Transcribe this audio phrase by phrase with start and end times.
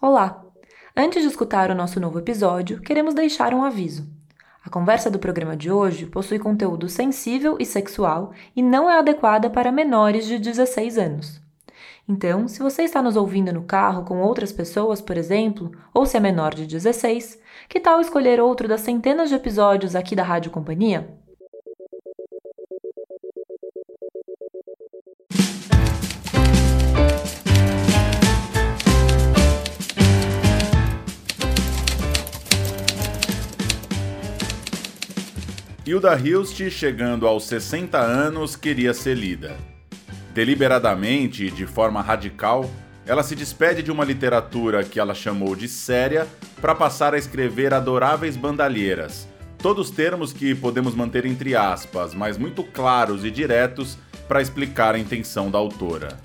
[0.00, 0.44] Olá!
[0.96, 4.08] Antes de escutar o nosso novo episódio, queremos deixar um aviso.
[4.64, 9.50] A conversa do programa de hoje possui conteúdo sensível e sexual e não é adequada
[9.50, 11.42] para menores de 16 anos.
[12.08, 16.16] Então, se você está nos ouvindo no carro com outras pessoas, por exemplo, ou se
[16.16, 17.36] é menor de 16,
[17.68, 21.12] que tal escolher outro das centenas de episódios aqui da Rádio Companhia?
[35.88, 39.56] Hilda Hilst, chegando aos 60 anos, queria ser lida.
[40.34, 42.70] Deliberadamente e de forma radical,
[43.06, 46.26] ela se despede de uma literatura que ela chamou de séria
[46.60, 49.26] para passar a escrever adoráveis bandalheiras.
[49.56, 53.96] Todos termos que podemos manter entre aspas, mas muito claros e diretos
[54.28, 56.18] para explicar a intenção da autora.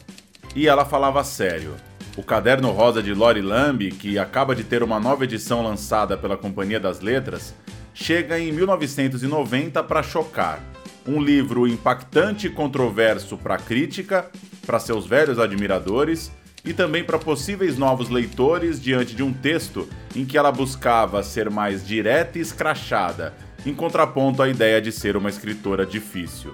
[0.54, 1.74] E ela falava sério.
[2.18, 6.36] O Caderno Rosa de Lori Lamb, que acaba de ter uma nova edição lançada pela
[6.36, 7.56] Companhia das Letras,
[7.94, 10.64] chega em 1990 para chocar.
[11.08, 14.30] Um livro impactante e controverso para a crítica,
[14.66, 16.32] para seus velhos admiradores
[16.66, 21.50] e também para possíveis novos leitores diante de um texto em que ela buscava ser
[21.50, 23.34] mais direta e escrachada,
[23.66, 26.54] em contraponto à ideia de ser uma escritora difícil.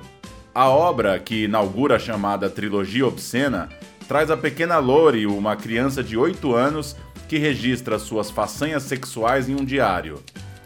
[0.53, 3.69] A obra, que inaugura a chamada Trilogia Obscena,
[4.07, 6.95] traz a pequena Lori, uma criança de 8 anos,
[7.27, 10.19] que registra suas façanhas sexuais em um diário.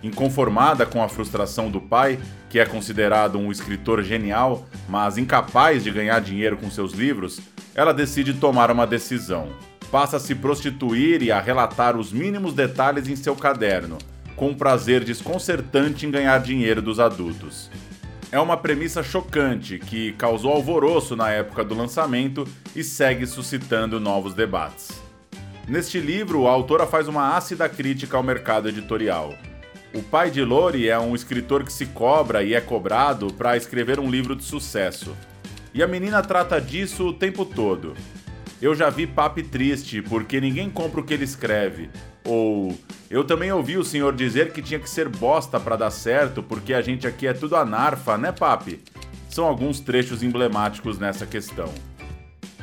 [0.04, 5.90] Inconformada com a frustração do pai, que é considerado um escritor genial, mas incapaz de
[5.90, 7.40] ganhar dinheiro com seus livros,
[7.74, 9.48] ela decide tomar uma decisão.
[9.90, 13.98] Passa a se prostituir e a relatar os mínimos detalhes em seu caderno,
[14.36, 17.72] com um prazer desconcertante em ganhar dinheiro dos adultos.
[18.30, 22.46] É uma premissa chocante que causou alvoroço na época do lançamento
[22.76, 24.90] e segue suscitando novos debates.
[25.68, 29.34] Neste livro, a autora faz uma ácida crítica ao mercado editorial.
[29.94, 34.00] O pai de Lori é um escritor que se cobra e é cobrado para escrever
[34.00, 35.16] um livro de sucesso.
[35.72, 37.94] E a menina trata disso o tempo todo.
[38.60, 41.92] Eu já vi papi triste porque ninguém compra o que ele escreve.
[42.26, 42.76] Ou
[43.08, 46.74] eu também ouvi o senhor dizer que tinha que ser bosta para dar certo porque
[46.74, 48.82] a gente aqui é tudo anarfa, né, papi?
[49.30, 51.72] São alguns trechos emblemáticos nessa questão.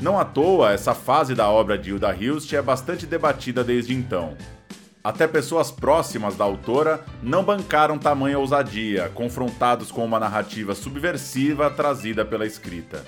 [0.00, 4.37] Não à toa, essa fase da obra de Hilda Hilst é bastante debatida desde então.
[5.03, 12.22] Até pessoas próximas da autora não bancaram tamanha ousadia, confrontados com uma narrativa subversiva trazida
[12.22, 13.03] pela escrita.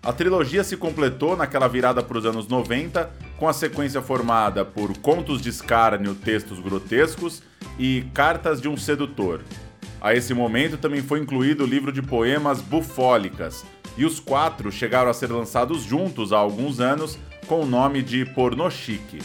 [0.00, 4.96] A trilogia se completou naquela virada para os anos 90, com a sequência formada por
[4.98, 7.42] Contos de Escárnio, Textos Grotescos
[7.78, 9.40] e Cartas de um Sedutor.
[10.00, 13.64] A esse momento também foi incluído o livro de poemas Bufólicas,
[13.96, 18.24] e os quatro chegaram a ser lançados juntos há alguns anos com o nome de
[18.24, 19.18] Porno Chique.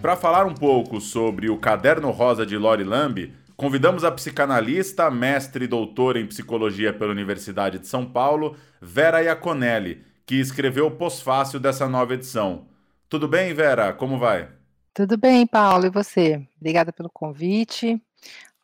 [0.00, 5.64] Para falar um pouco sobre o Caderno Rosa de Lori Lamb, convidamos a psicanalista, mestre
[5.64, 11.58] e doutora em psicologia pela Universidade de São Paulo, Vera Iaconelli, que escreveu o pós-fácil
[11.58, 12.66] dessa nova edição.
[13.08, 13.92] Tudo bem, Vera?
[13.92, 14.48] Como vai?
[14.94, 16.46] Tudo bem, Paulo, e você?
[16.60, 18.00] Obrigada pelo convite.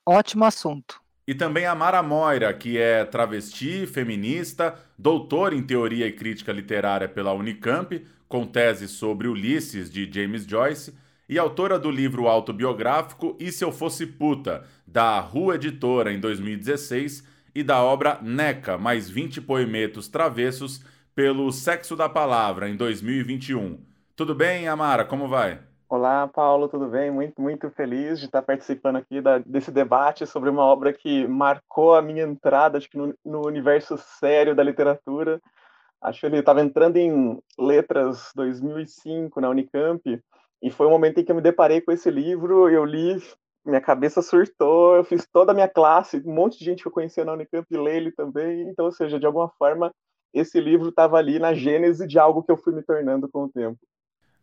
[0.06, 1.00] Ótimo assunto.
[1.26, 7.08] E também a Mara Moira, que é travesti, feminista, doutora em teoria e crítica literária
[7.08, 10.94] pela Unicamp, com tese sobre Ulisses de James Joyce
[11.28, 17.26] e autora do livro autobiográfico E Se Eu Fosse Puta, da Rua Editora, em 2016,
[17.54, 23.78] e da obra Neca, mais 20 poemetos travessos, pelo Sexo da Palavra, em 2021.
[24.16, 25.04] Tudo bem, Amara?
[25.04, 25.60] Como vai?
[25.88, 27.10] Olá, Paulo, tudo bem?
[27.10, 31.94] Muito, muito feliz de estar participando aqui da, desse debate sobre uma obra que marcou
[31.94, 35.40] a minha entrada acho que no, no universo sério da literatura.
[36.02, 40.02] Acho que ele estava entrando em letras 2005 na Unicamp
[40.64, 43.22] e foi o um momento em que eu me deparei com esse livro, eu li,
[43.66, 46.92] minha cabeça surtou, eu fiz toda a minha classe, um monte de gente que eu
[46.92, 49.92] conhecia na Unicamp lê ele também, então, ou seja, de alguma forma,
[50.32, 53.48] esse livro estava ali na gênese de algo que eu fui me tornando com o
[53.50, 53.78] tempo.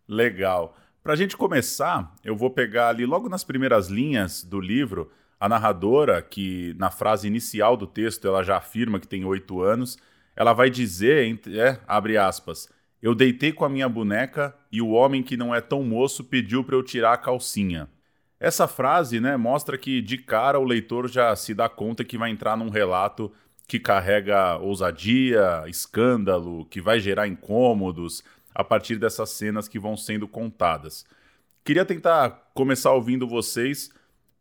[0.08, 0.76] Legal.
[1.02, 5.10] Para a gente começar, eu vou pegar ali logo nas primeiras linhas do livro
[5.40, 9.98] a narradora, que na frase inicial do texto ela já afirma que tem oito anos,
[10.36, 12.70] ela vai dizer, é, abre aspas,
[13.02, 16.64] eu deitei com a minha boneca e o homem que não é tão moço pediu
[16.64, 17.90] para eu tirar a calcinha.
[18.40, 22.30] Essa frase né, mostra que de cara o leitor já se dá conta que vai
[22.30, 23.32] entrar num relato
[23.68, 30.28] que carrega ousadia, escândalo, que vai gerar incômodos a partir dessas cenas que vão sendo
[30.28, 31.06] contadas.
[31.64, 33.90] Queria tentar começar ouvindo vocês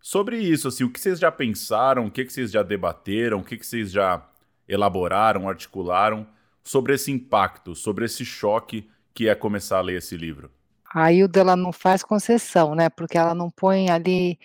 [0.01, 3.63] sobre isso, assim, o que vocês já pensaram, o que vocês já debateram, o que
[3.63, 4.27] vocês já
[4.67, 6.27] elaboraram, articularam
[6.71, 10.53] sobre esse impacto, sobre esse choque que é começar a ler esse livro?
[10.95, 12.89] A Hilda ela não faz concessão, né?
[12.89, 14.39] Porque ela não põe ali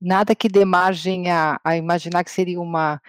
[0.00, 3.00] nada que dê margem a, a imaginar que seria uma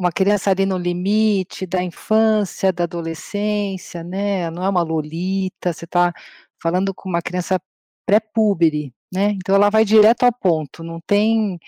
[0.00, 4.50] uma criança ali no limite da infância, da adolescência, né?
[4.50, 6.12] Não é uma lolita, você está
[6.62, 7.60] falando com uma criança
[8.06, 9.32] pré-púbere, né?
[9.32, 11.58] Então ela vai direto ao ponto, não tem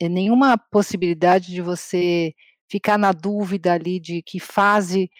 [0.00, 2.34] eh, nenhuma possibilidade de você
[2.70, 5.10] ficar na dúvida ali de que fase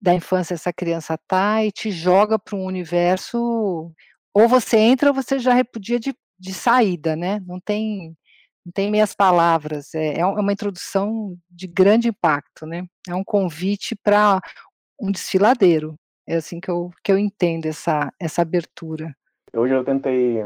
[0.00, 3.92] da infância essa criança está e te joga para um universo,
[4.34, 7.40] ou você entra ou você já repudia de, de saída, né?
[7.46, 8.16] Não tem,
[8.64, 12.84] não tem meias palavras, é, é uma introdução de grande impacto, né?
[13.08, 14.40] É um convite para
[15.00, 15.94] um desfiladeiro,
[16.26, 19.14] é assim que eu, que eu entendo essa, essa abertura.
[19.52, 20.42] Hoje eu tentei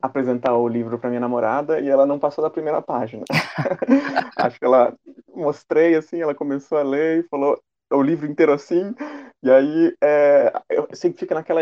[0.00, 3.24] apresentar o livro para minha namorada e ela não passou da primeira página.
[4.36, 4.94] Acho que ela
[5.34, 7.60] mostrei assim, ela começou a ler e falou
[7.90, 8.94] o livro inteiro assim,
[9.42, 11.60] e aí é, eu sempre fica naquela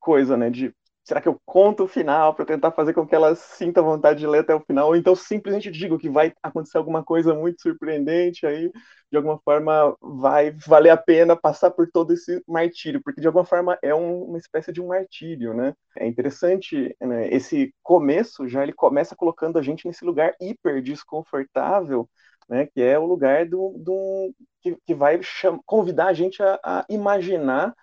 [0.00, 3.34] coisa, né, de será que eu conto o final para tentar fazer com que ela
[3.34, 7.04] sinta vontade de ler até o final, ou então simplesmente digo que vai acontecer alguma
[7.04, 8.70] coisa muito surpreendente, aí
[9.10, 13.44] de alguma forma vai valer a pena passar por todo esse martírio, porque de alguma
[13.44, 15.74] forma é um, uma espécie de um martírio, né?
[15.96, 22.08] É interessante, né, esse começo já ele começa colocando a gente nesse lugar hiper desconfortável,
[22.48, 25.20] né, que é o lugar do, do que, que vai
[25.66, 27.74] convidar a gente a, a imaginar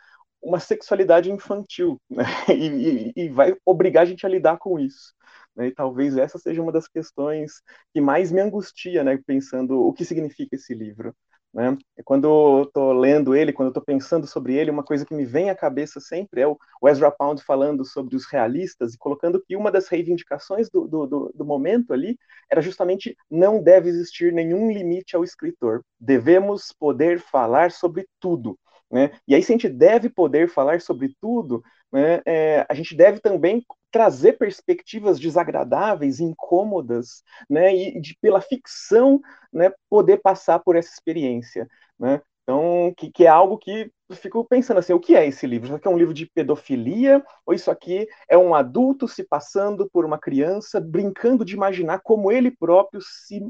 [0.41, 2.25] uma sexualidade infantil né?
[2.49, 5.13] e, e, e, vai obrigar a gente a lidar com isso.
[5.55, 5.67] Né?
[5.67, 7.61] E talvez essa seja uma das questões
[7.93, 9.19] que mais me angustia, né?
[9.25, 11.15] pensando o que significa esse livro.
[11.53, 11.77] Né?
[12.05, 15.25] Quando eu estou lendo ele, quando eu estou pensando sobre ele, uma coisa que me
[15.25, 16.57] vem à cabeça sempre é o
[16.87, 21.31] Ezra Pound falando sobre os realistas e colocando que uma das reivindicações do, do, do,
[21.35, 22.17] do momento ali
[22.49, 25.83] era justamente não deve existir nenhum limite ao escritor.
[25.99, 28.57] Devemos poder falar sobre tudo.
[28.89, 29.11] Né?
[29.27, 33.19] E aí, se a gente deve poder falar sobre tudo, né, é, a gente deve
[33.19, 39.19] também trazer perspectivas desagradáveis, incômodas, né, e de, pela ficção,
[39.51, 41.67] né, poder passar por essa experiência,
[41.99, 42.21] né?
[42.43, 45.67] Então, que, que é algo que eu fico pensando assim, o que é esse livro?
[45.67, 47.23] Isso aqui é um livro de pedofilia?
[47.45, 52.31] Ou isso aqui é um adulto se passando por uma criança, brincando de imaginar como
[52.31, 53.47] ele próprio se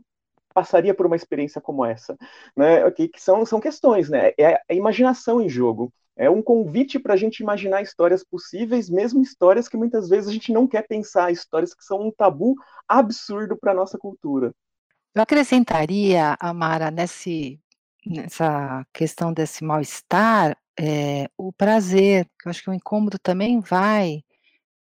[0.54, 2.18] passaria por uma experiência como essa,
[2.56, 2.90] né?
[2.92, 4.34] Que, que são, são questões, né?
[4.38, 5.92] É a imaginação em jogo.
[6.18, 10.34] É um convite para a gente imaginar histórias possíveis, mesmo histórias que muitas vezes a
[10.34, 12.56] gente não quer pensar, histórias que são um tabu
[12.88, 14.54] absurdo para a nossa cultura.
[15.16, 17.60] Eu acrescentaria, Amara, nesse,
[18.06, 22.28] nessa questão desse mal-estar, é, o prazer.
[22.46, 24.24] Eu acho que o incômodo também vai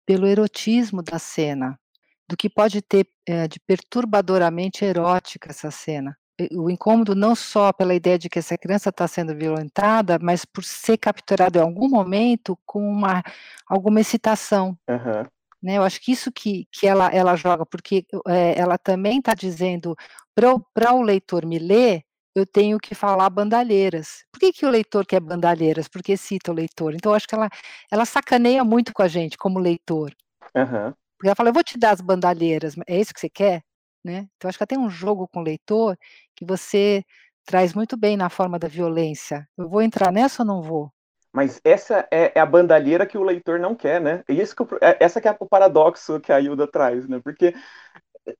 [0.06, 1.80] pelo erotismo da cena
[2.28, 6.18] do que pode ter é, de perturbadoramente erótica essa cena.
[6.54, 10.64] O incômodo não só pela ideia de que essa criança está sendo violentada, mas por
[10.64, 13.24] ser capturado em algum momento com uma,
[13.68, 14.78] alguma excitação.
[14.88, 15.26] Uhum.
[15.62, 19.34] Né, eu acho que isso que, que ela, ela joga, porque é, ela também está
[19.34, 19.96] dizendo
[20.36, 22.04] para o leitor me ler,
[22.36, 24.24] eu tenho que falar bandalheiras.
[24.32, 25.88] Por que, que o leitor quer bandalheiras?
[25.88, 26.94] Porque cita o leitor.
[26.94, 27.50] Então, eu acho que ela,
[27.92, 30.14] ela sacaneia muito com a gente como leitor.
[30.56, 30.94] Uhum.
[31.18, 33.64] Porque ela fala, eu vou te dar as bandalheiras, é isso que você quer?
[34.04, 34.28] Né?
[34.36, 35.98] Então, acho que tem um jogo com o leitor
[36.36, 37.04] que você
[37.46, 39.48] traz muito bem na forma da violência.
[39.58, 40.92] Eu vou entrar nessa ou não vou?
[41.34, 44.24] Mas essa é, é a bandalheira que o leitor não quer, né?
[44.28, 47.20] E isso que eu, é, essa que é o paradoxo que a Hilda traz, né?
[47.24, 47.54] Porque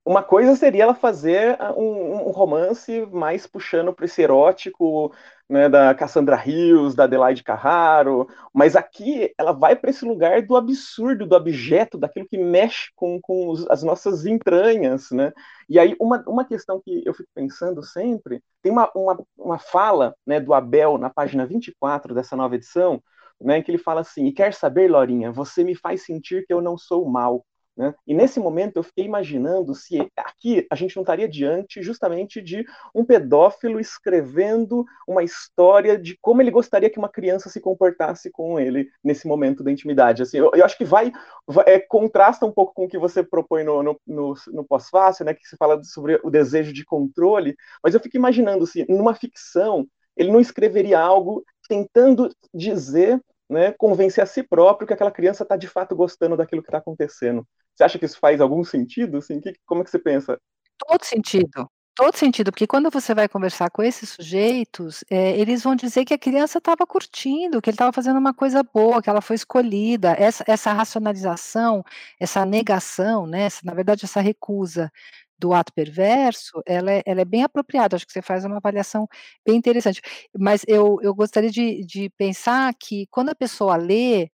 [0.06, 5.14] uma coisa seria ela fazer ah, um, um romance mais puxando para esse erótico,
[5.50, 10.56] né, da Cassandra Rios, da Adelaide Carraro, mas aqui ela vai para esse lugar do
[10.58, 15.32] absurdo, do abjeto, daquilo que mexe com, com os, as nossas entranhas, né?
[15.70, 20.14] E aí uma, uma questão que eu fico pensando sempre, tem uma, uma, uma fala
[20.26, 23.02] né, do Abel na página 24 dessa nova edição,
[23.40, 26.62] né, que ele fala assim, e quer saber, Lorinha, você me faz sentir que eu
[26.62, 27.46] não sou mal,
[27.78, 27.94] né?
[28.08, 32.66] E nesse momento eu fiquei imaginando se aqui a gente não estaria diante justamente de
[32.94, 38.60] um pedófilo escrevendo uma história de como ele gostaria que uma criança se comportasse com
[38.60, 40.24] ele nesse momento da intimidade.
[40.24, 41.12] Assim, eu, eu acho que vai,
[41.46, 45.26] vai é, contrasta um pouco com o que você propõe no, no, no, no pós-fácil,
[45.26, 49.14] né, que se fala sobre o desejo de controle, mas eu fico imaginando se numa
[49.14, 55.44] ficção ele não escreveria algo tentando dizer né, convencer a si próprio que aquela criança
[55.44, 57.48] está de fato gostando daquilo que está acontecendo.
[57.78, 59.18] Você acha que isso faz algum sentido?
[59.20, 60.40] Assim, que, como é que você pensa?
[60.80, 61.70] Todo sentido.
[61.96, 66.14] Todo sentido, porque quando você vai conversar com esses sujeitos, é, eles vão dizer que
[66.14, 70.12] a criança estava curtindo, que ele estava fazendo uma coisa boa, que ela foi escolhida.
[70.18, 71.84] Essa, essa racionalização,
[72.20, 74.92] essa negação, né, essa, na verdade, essa recusa
[75.40, 79.08] do ato perverso, ela é ela é bem apropriada, acho que você faz uma avaliação
[79.46, 80.02] bem interessante.
[80.38, 84.30] Mas eu eu gostaria de de pensar que quando a pessoa lê,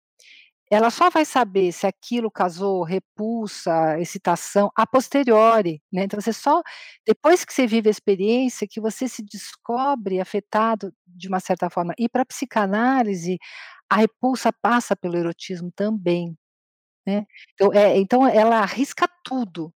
[0.73, 6.61] ela só vai saber se aquilo causou repulsa, excitação, a posteriori, né, então você só
[7.07, 11.93] depois que você vive a experiência que você se descobre afetado de uma certa forma.
[11.99, 13.37] E pra psicanálise,
[13.89, 16.35] a repulsa passa pelo erotismo também,
[17.07, 17.25] né.
[17.55, 19.73] Então, eh, então ela arrisca tudo,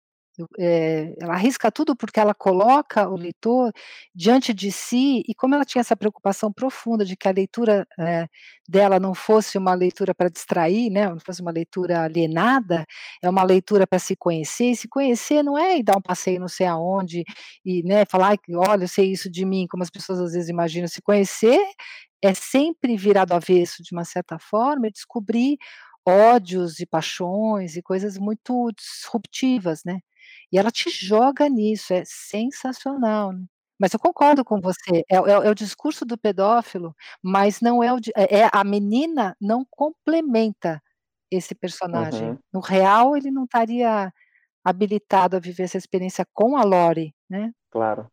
[0.59, 3.71] eh, ela arrisca tudo, porque ela coloca o leitor
[4.15, 8.27] diante de si, e como ela tinha essa preocupação profunda de que a leitura, eh,
[8.67, 12.85] dela não fosse uma leitura pra distrair, né, não fosse uma leitura alienada,
[13.23, 16.39] é uma leitura pra se conhecer, e se conhecer não é ir dar um passeio
[16.39, 17.23] não sei aonde,
[17.65, 20.49] e, né, falar: "Ai, olha, eu sei isso de mim", como as pessoas às vezes
[20.49, 21.59] imaginam, se conhecer
[22.23, 25.57] é sempre virar do avesso de uma certa forma e descobrir
[26.07, 29.99] ódios e paixões e coisas muito disruptivas, né.
[30.51, 33.45] E ela te joga nisso, é sensacional, né.
[33.79, 37.83] Mas eu concordo com você, é o é é o discurso do pedófilo, mas não
[37.83, 40.81] é o é é a menina não complementa
[41.31, 42.31] esse personagem.
[42.31, 42.39] Uhum.
[42.53, 44.11] No real, ele não estaria
[44.65, 47.53] habilitado a viver essa experiência com a Lori, né.
[47.71, 48.11] Claro.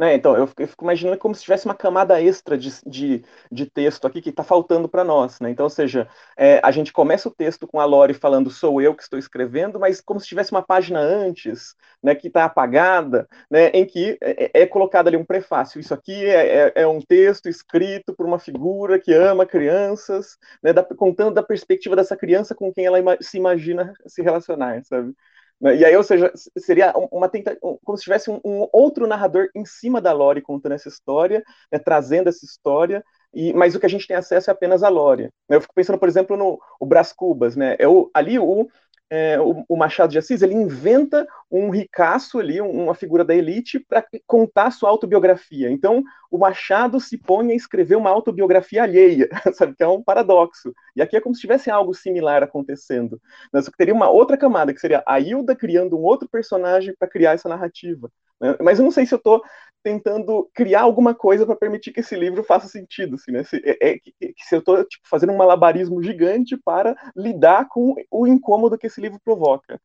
[0.00, 3.24] É, então, eu fico eu fico imaginando como se tivesse uma camada extra de de
[3.50, 5.50] de texto aqui que tá faltando pra nós, né.
[5.50, 8.94] Então, ou seja, eh, a gente começa o texto com a Lori falando: "Sou eu
[8.94, 13.70] que estou escrevendo", mas como se tivesse uma página antes, né, que tá apagada, né,
[13.70, 17.00] em que é é é colocado ali um prefácio: "Isso aqui é é é um
[17.00, 22.54] texto escrito por uma figura que ama crianças", né, da contando da perspectiva dessa criança
[22.54, 25.12] com quem ela ima se imagina se relacionar, sabe.
[25.60, 29.48] Né, e aí, ou seja, se seria uma tenta como se tivesse um outro narrador
[29.54, 33.86] em cima da Lori contando essa história, né, trazendo essa história, e mas o que
[33.86, 35.24] a gente tem acesso é apenas a Lori.
[35.48, 38.68] Né, eu fico pensando, por exemplo, no o Brás Cubas, né, o ali o
[39.10, 43.34] eh, o o Machado de Assis, ele inventa um ricaço ali, um uma figura da
[43.34, 45.70] elite, pra contar sua autobiografia.
[45.70, 50.72] Então, o Machado se põe a escrever uma autobiografia alheia, sabe, que é um paradoxo.
[50.96, 53.20] E aqui é como se tivesse algo similar acontecendo,
[53.52, 56.94] né, só que teria uma outra camada, que seria a Hilda criando um outro personagem
[56.98, 58.56] pra criar essa narrativa, né.
[58.62, 59.42] Mas eu não sei se eu tô
[59.82, 63.94] tentando criar alguma coisa pra permitir que esse livro faça sentido, assim, né, se é
[63.94, 63.98] é
[64.38, 69.00] se eu tô, tipo, fazendo um malabarismo gigante para lidar com o incômodo que esse
[69.00, 69.80] livro provoca.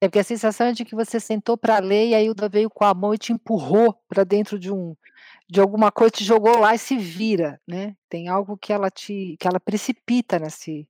[0.00, 2.70] É porque a sensação é de que você sentou pra ler e a Hilda veio
[2.70, 4.94] com a mão e te empurrou pra dentro de um
[5.50, 7.96] de alguma coisa, te jogou lá e se vira, né.
[8.08, 10.86] Tem algo que ela te que ela precipita nesse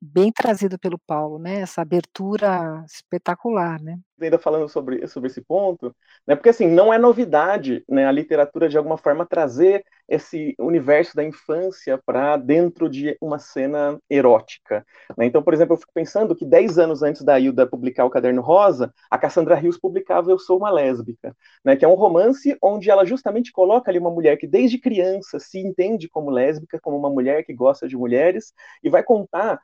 [0.00, 3.98] bem trazido pelo Paulo, né, essa abertura espetacular, né.
[4.20, 5.94] Ainda falando sobre sobre esse ponto,
[6.26, 11.16] né, porque assim, não é novidade, né, a literatura de alguma forma trazer esse universo
[11.16, 14.84] da infância pra dentro de uma cena erótica,
[15.16, 15.26] né.
[15.26, 18.42] Então, por exemplo, eu fico pensando que 10 anos antes da Hilda publicar o Caderno
[18.42, 22.90] Rosa, a Cassandra Rios publicava Eu Sou uma Lésbica, né, que é um romance onde
[22.90, 27.10] ela justamente coloca ali uma mulher que desde criança se entende como lésbica, como uma
[27.10, 28.52] mulher que gosta de mulheres,
[28.82, 29.58] e vai contar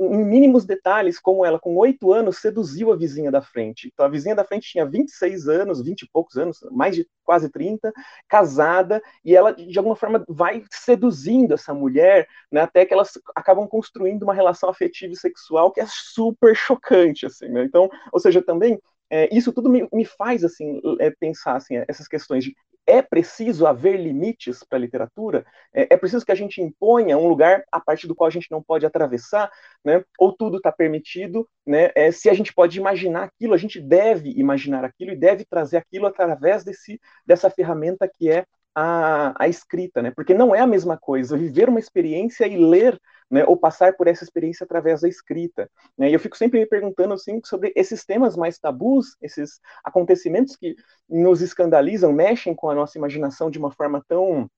[0.00, 3.88] em mínimos detalhes como ela com 8 anos seduziu a vizinha da frente.
[3.92, 7.50] Então a vizinha da frente tinha 26 anos, 20 e poucos anos, mais de quase
[7.50, 7.92] 30,
[8.28, 13.66] casada, e ela de alguma forma vai seduzindo essa mulher, né, até que elas acabam
[13.68, 17.64] construindo uma relação afetiva e sexual que é super chocante, assim, né.
[17.64, 18.78] Então, ou seja, também,
[19.10, 22.54] eh, isso tudo me me faz, assim, eh, pensar, assim, essas questões de
[22.86, 25.44] é preciso haver limites pra literatura?
[25.74, 28.50] É é preciso que a gente imponha um lugar a partir do qual a gente
[28.50, 29.50] não pode atravessar,
[29.84, 33.80] né, ou tudo tá permitido, né, eh, se a gente pode imaginar aquilo, a gente
[33.80, 38.44] deve imaginar aquilo e deve trazer aquilo através desse dessa ferramenta que é
[38.76, 43.00] a a escrita, né, porque não é a mesma coisa viver uma experiência e ler,
[43.30, 46.10] né, ou passar por essa experiência através da escrita, né.
[46.10, 50.76] E eu fico sempre me perguntando, assim, sobre esses temas mais tabus, esses acontecimentos que
[51.08, 54.48] nos escandalizam, mexem com a nossa imaginação de uma forma tão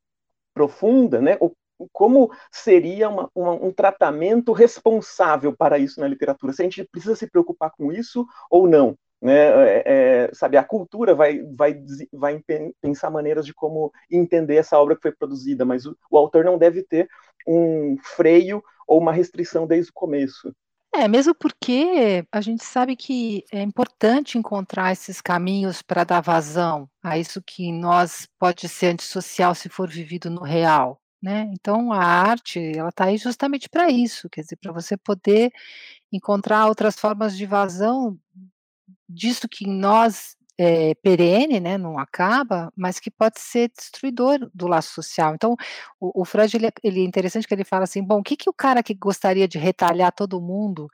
[0.54, 1.52] profunda, né, o
[1.92, 7.16] como seria uma uma um tratamento responsável para isso na literatura, se a gente precisa
[7.16, 9.34] se preocupar com isso ou não, né,
[9.80, 11.74] eh eh, sabe, a cultura vai vai
[12.12, 16.18] vai pen pensar maneiras de como entender essa obra que foi produzida, mas o o
[16.18, 17.08] autor não deve ter
[17.46, 20.52] um freio ou uma restrição desde o começo.
[20.94, 26.88] É, mesmo porque a gente sabe que é importante encontrar esses caminhos pra dar vazão
[27.02, 31.50] a isso que nós pode ser antissocial se for vivido no real, né.
[31.52, 35.50] Então a arte, ela tá aí justamente pra isso, quer dizer, pra você poder
[36.12, 38.18] encontrar outras formas de vazão
[39.08, 44.66] disso que em nós é perene, né, não acaba, mas que pode ser destruidor do
[44.68, 45.34] laço social.
[45.34, 45.56] Então
[46.00, 48.36] o o Freud ele é ele é interessante que ele fala assim: "Bom, o que
[48.36, 50.88] que o cara que gostaria de retalhar todo mundo,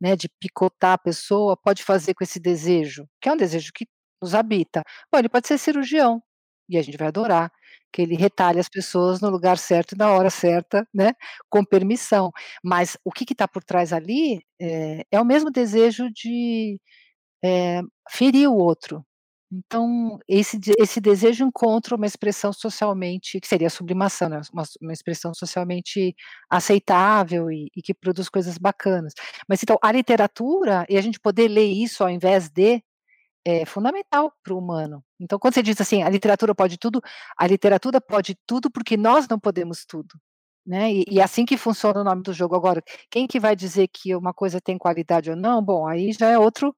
[0.00, 3.86] né, de picotar a pessoa, pode fazer com esse desejo?", que é um desejo que
[4.22, 4.82] nos habita.
[5.12, 6.22] Bom, ele pode ser cirurgião,
[6.70, 7.52] e a gente vai adorar,
[7.92, 11.12] que ele retalha as pessoas no lugar certo e na hora certa, né,
[11.50, 12.30] com permissão.
[12.64, 16.80] Mas o que está por trás ali, é é o mesmo desejo de,
[17.44, 19.04] eh, ferir o outro.
[19.52, 24.92] Então, esse esse desejo encontra uma expressão socialmente que seria a sublimação, né, uma uma
[24.92, 26.14] expressão socialmente
[26.50, 29.14] aceitável e e que produz coisas bacanas.
[29.48, 32.82] Mas então, a literatura, e a gente poder ler isso ao invés de,
[33.44, 35.02] é fundamental para o humano.
[35.20, 37.00] Então, quando você diz assim: "A literatura pode tudo",
[37.38, 40.14] a literatura pode tudo, porque nós não podemos tudo,
[40.66, 42.56] né, e e é assim que funciona o nome do jogo.
[42.56, 46.28] Agora, quem que vai dizer que uma coisa tem qualidade ou não, bom, aí já
[46.30, 46.74] é outro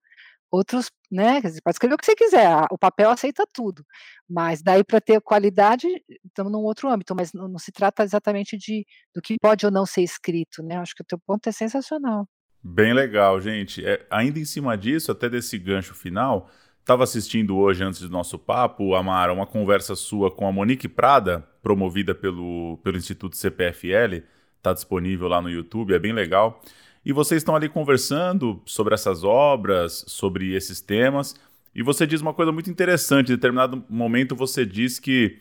[0.51, 3.85] outros, né, dizer, pode escrever o que você quiser, o papel aceita tudo,
[4.29, 5.87] mas daí para ter qualidade,
[6.25, 9.73] estamos num outro âmbito, mas não não se trata exatamente de do que pode ou
[9.73, 12.27] não ser escrito, né, acho que o teu ponto é sensacional.
[12.63, 13.85] Bem legal, gente.
[13.87, 16.51] Eh, ainda em cima disso, até desse gancho final,
[16.81, 21.41] estava assistindo hoje, antes do nosso papo, Amara, uma conversa sua com a Monique Prada,
[21.63, 24.25] promovida pelo pelo Instituto CPFL,
[24.57, 26.61] está disponível lá no YouTube, é bem legal.
[27.09, 31.35] E vocês estão ali conversando sobre essas obras, sobre esses temas,
[31.75, 33.33] e você diz uma coisa muito interessante.
[33.33, 35.39] Em determinado momento você diz que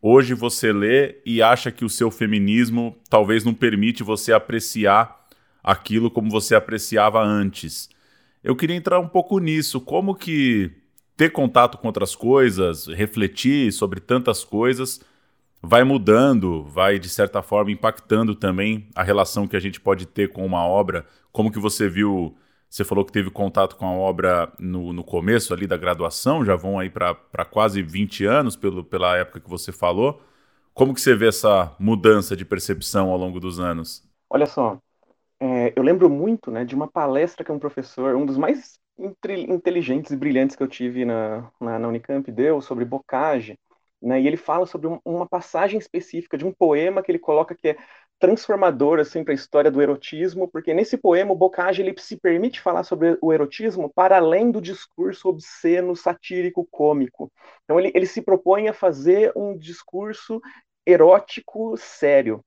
[0.00, 5.26] hoje você lê e acha que o seu feminismo talvez não permite você apreciar
[5.62, 7.90] aquilo como você apreciava antes.
[8.42, 10.70] Eu queria entrar um pouco nisso, como que
[11.18, 15.02] ter contato com outras coisas, refletir sobre tantas coisas,
[15.62, 20.32] vai mudando, vai de certa forma impactando também a relação que a gente pode ter
[20.32, 21.04] com uma obra.
[21.32, 22.36] Como que você viu?
[22.68, 26.54] Você falou que teve contato com a obra no, no começo ali da graduação, já
[26.54, 30.22] vão aí para quase 20 anos pelo, pela época que você falou.
[30.72, 34.08] Como que você vê essa mudança de percepção ao longo dos anos?
[34.30, 34.78] Olha só,
[35.40, 40.12] é, eu lembro muito né, de uma palestra que um professor, um dos mais inteligentes
[40.12, 43.58] e brilhantes que eu tive na, na, na Unicamp, deu sobre bocage,
[44.00, 44.20] né?
[44.20, 47.68] E ele fala sobre um, uma passagem específica de um poema que ele coloca que
[47.68, 47.76] é
[48.18, 52.60] transformador assim para a história do erotismo, porque nesse poema o Bocage ele se permite
[52.60, 57.32] falar sobre o erotismo para além do discurso obsceno, satírico, cômico.
[57.64, 60.40] Então ele, ele se propõe a fazer um discurso
[60.86, 62.44] erótico sério.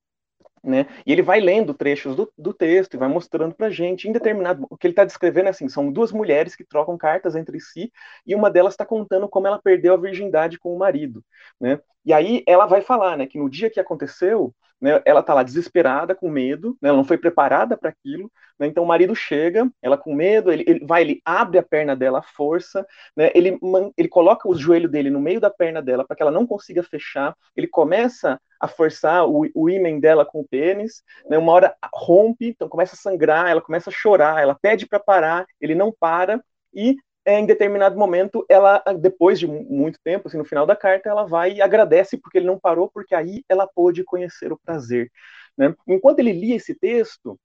[0.64, 0.88] Né?
[1.06, 4.66] E ele vai lendo trechos do, do texto e vai mostrando para gente, em determinado.
[4.70, 7.92] O que ele está descrevendo é assim: são duas mulheres que trocam cartas entre si,
[8.26, 11.24] e uma delas está contando como ela perdeu a virgindade com o marido.
[11.60, 11.82] Né?
[12.06, 15.44] E aí ela vai falar né, que no dia que aconteceu, né, ela está lá
[15.44, 19.72] desesperada, com medo, né, ela não foi preparada para aquilo, né, então o marido chega,
[19.82, 23.58] ela com medo, ele, ele, vai, ele abre a perna dela à força, né, ele,
[23.98, 26.84] ele coloca o joelho dele no meio da perna dela para que ela não consiga
[26.84, 31.74] fechar, ele começa a forçar o, o ímen dela com o pênis, né, uma hora
[31.96, 35.94] rompe, então começa a sangrar, ela começa a chorar, ela pede para parar, ele não
[35.98, 36.44] para,
[36.74, 41.10] e é, em determinado momento, ela, depois de muito tempo, assim, no final da carta,
[41.10, 45.12] ela vai e agradece porque ele não parou, porque aí ela pôde conhecer o prazer.
[45.58, 45.74] Né?
[45.88, 47.40] Enquanto ele lia esse texto,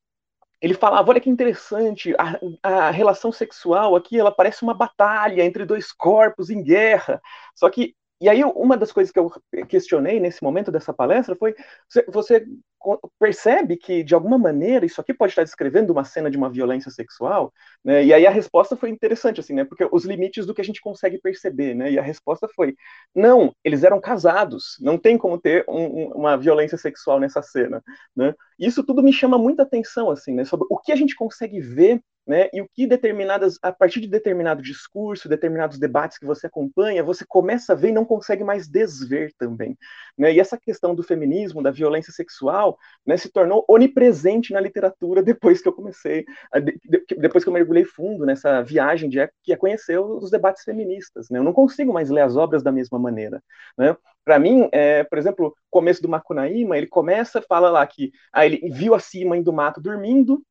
[0.61, 5.65] ele falava, olha que interessante, a, a, relação sexual aqui, ela parece uma batalha entre
[5.65, 7.21] dois corpos em guerra,
[7.55, 9.31] só que e aí, uma das coisas que eu
[9.69, 11.55] questionei nesse momento dessa palestra foi:
[12.09, 12.45] você
[13.19, 16.91] percebe que, de alguma maneira, isso aqui pode estar descrevendo uma cena de uma violência
[16.91, 17.53] sexual?
[17.85, 18.05] Né?
[18.05, 19.65] E aí a resposta foi interessante, assim, né?
[19.65, 21.91] Porque os limites do que a gente consegue perceber, né?
[21.93, 22.75] E a resposta foi:
[23.15, 27.83] não, eles eram casados, não tem como ter um, uma violência sexual nessa cena,
[28.17, 28.35] né?
[28.59, 30.45] Isso tudo me chama muita atenção, assim, né?
[30.45, 32.51] Sobre o que a gente consegue ver né?
[32.53, 37.25] E o que determinadas, a partir de determinado discurso, determinados debates que você acompanha, você
[37.27, 39.77] começa a ver e não consegue mais desver também,
[40.17, 40.31] né?
[40.35, 45.63] E essa questão do feminismo, da violência sexual, né, se tornou onipresente na literatura depois
[45.63, 46.27] que eu comecei,
[47.19, 51.39] depois que eu mergulhei fundo nessa viagem de que é conhecer os debates feministas, né?
[51.39, 53.43] Eu não consigo mais ler as obras da mesma maneira,
[53.77, 53.97] né?
[54.29, 58.95] Para mim, é, por exemplo, começo do Macunaíma, ele começa, fala lá que ele viu
[58.95, 60.43] a Cima do mato dormindo,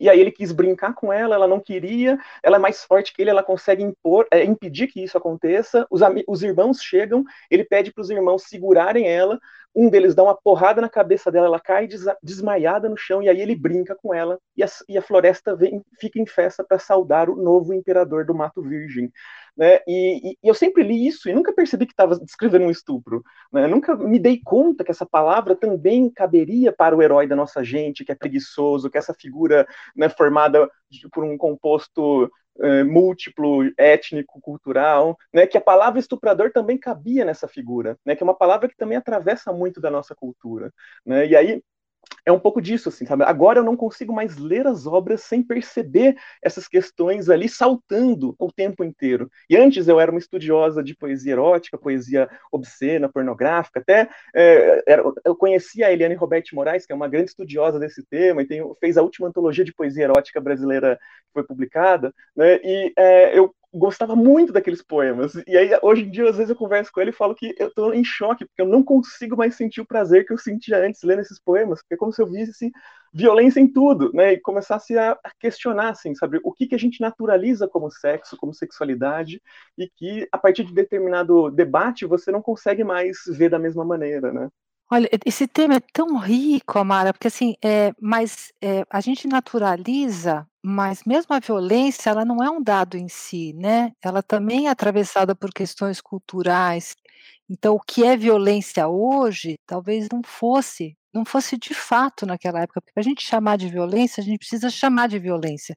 [0.00, 3.20] e aí ele quis brincar com ela, ela não queria, ela é mais forte que
[3.20, 5.86] ele, ela consegue impor, é, impedir que isso aconteça.
[5.90, 9.38] Os, os irmãos chegam, ele pede para os irmãos segurarem ela,
[9.74, 13.28] um deles dá uma porrada na cabeça dela, ela cai des, desmaiada no chão, e
[13.28, 16.78] aí ele brinca com ela, e a, e a floresta vem, fica em festa para
[16.78, 19.12] saudar o novo imperador do Mato Virgem.
[19.60, 19.78] Né?
[19.86, 23.22] E, e, eu sempre li isso e nunca percebi que estava descrevendo um estupro.
[23.52, 23.66] Né?
[23.66, 28.02] Nunca me dei conta que essa palavra também caberia para o herói da nossa gente,
[28.02, 30.66] que é preguiçoso, que é essa figura né, formada
[31.12, 37.46] por um composto é, múltiplo, étnico, cultural, né, que a palavra estuprador também cabia nessa
[37.46, 40.72] figura, né, que é uma palavra que também atravessa muito da nossa cultura.
[41.04, 41.62] Né, e aí
[42.24, 43.24] é um pouco disso, assim, sabe?
[43.24, 48.52] Agora eu não consigo mais ler as obras sem perceber essas questões ali saltando o
[48.52, 49.30] tempo inteiro.
[49.48, 55.02] E antes eu era uma estudiosa de poesia erótica, poesia obscena, pornográfica, até é, era,
[55.24, 58.62] eu conhecia a Eliane Roberti Moraes, que é uma grande estudiosa desse tema, e tem,
[58.80, 62.60] fez a última antologia de poesia erótica brasileira que foi publicada, né?
[62.62, 65.34] E é, eu gostava muito daqueles poemas.
[65.46, 67.72] E aí, hoje em dia, às vezes eu converso com ele e falo que eu
[67.72, 71.02] tô em choque, porque eu não consigo mais sentir o prazer que eu sentia antes
[71.02, 72.70] lendo esses poemas, porque é como se eu visse
[73.12, 74.32] violência em tudo, né?
[74.34, 78.54] E começasse a, questionar, assim, sabe, o que, que a gente naturaliza como sexo, como
[78.54, 79.42] sexualidade,
[79.76, 84.32] e que, a partir de determinado debate, você não consegue mais ver da mesma maneira,
[84.32, 84.48] né?
[84.92, 90.44] Olha, esse tema é tão rico, Amara, porque assim, é, mas é, a gente naturaliza,
[90.64, 93.92] mas mesmo a violência, ela não é um dado em si, né?
[94.02, 96.96] Ela também é atravessada por questões culturais.
[97.48, 102.80] Então, o que é violência hoje, talvez não fosse, não fosse de fato naquela época,
[102.80, 105.76] porque para a gente chamar de violência, a gente precisa chamar de violência.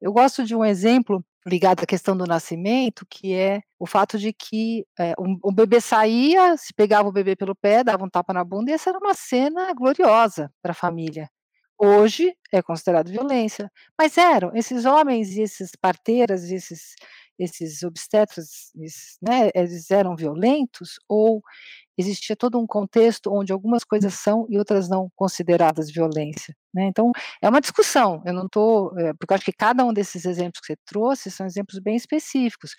[0.00, 4.32] Eu gosto de um exemplo ligado à questão do nascimento, que é o fato de
[4.32, 8.32] que é, um, o bebê saía, se pegava o bebê pelo pé, dava um tapa
[8.32, 11.28] na bunda, e essa era uma cena gloriosa para a família.
[11.78, 16.94] Hoje é considerado violência, mas eram esses homens e esses parteiras, esses
[17.40, 21.42] esses obstetras, esses, né, eles eram violentos ou
[22.00, 26.54] existia todo um contexto onde algumas coisas são e outras não consideradas violência.
[26.74, 26.84] Né?
[26.86, 30.24] Então, é uma discussão, eu não estou, é, porque eu acho que cada um desses
[30.24, 32.74] exemplos que você trouxe são exemplos bem específicos.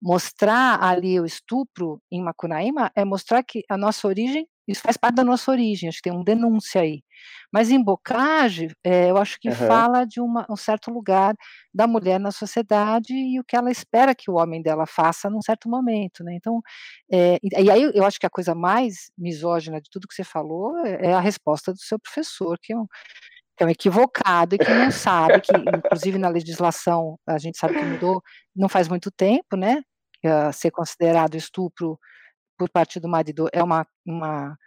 [0.00, 5.16] Mostrar ali o estupro em Macunaíma é mostrar que a nossa origem isso faz parte
[5.16, 7.02] da nossa origem, acho que tem um denúncia aí.
[7.50, 9.54] Mas em Bocage, é, eu acho que uhum.
[9.54, 11.34] fala de uma, um certo lugar
[11.72, 15.40] da mulher na sociedade e o que ela espera que o homem dela faça num
[15.40, 16.34] certo momento, né?
[16.34, 16.60] Então,
[17.10, 20.76] é, e aí eu acho que a coisa mais misógina de tudo que você falou
[20.84, 22.86] é, é a resposta do seu professor, que é um,
[23.56, 27.74] que é um equivocado e que não sabe que, inclusive na legislação, a gente sabe
[27.74, 28.22] que mudou
[28.54, 29.82] não faz muito tempo, né?
[30.24, 31.98] Uh, ser considerado estupro
[32.58, 34.58] por parte do marido é uma, uma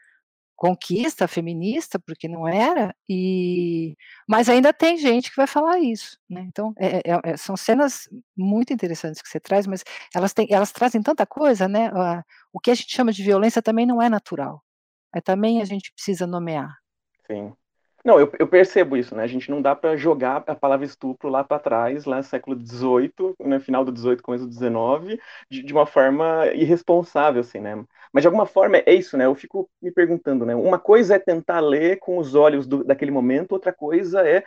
[0.56, 3.95] conquista feminista, porque não era, e
[4.27, 6.41] mas ainda tem gente que vai falar isso, né?
[6.47, 9.84] Então é, é, é são cenas muito interessantes que você traz, mas
[10.15, 11.91] elas têm, elas trazem tanta coisa, né?
[12.54, 14.63] O que a gente chama de violência também não é natural,
[15.15, 16.77] é também a gente precisa nomear.
[17.27, 17.54] Sim.
[18.04, 19.24] Não, eu, eu, percebo isso, né?
[19.24, 22.56] A gente não dá para jogar a palavra estupro lá para trás, lá no século
[22.60, 23.60] XVIII, né?
[23.60, 27.84] final do XVIII, começo do XIX, de, de, uma forma irresponsável, assim, né?
[28.12, 29.26] Mas de alguma forma é isso, né?
[29.26, 30.56] Eu fico me perguntando, né?
[30.56, 34.44] Uma coisa é tentar ler com os olhos do, daquele momento, outra coisa é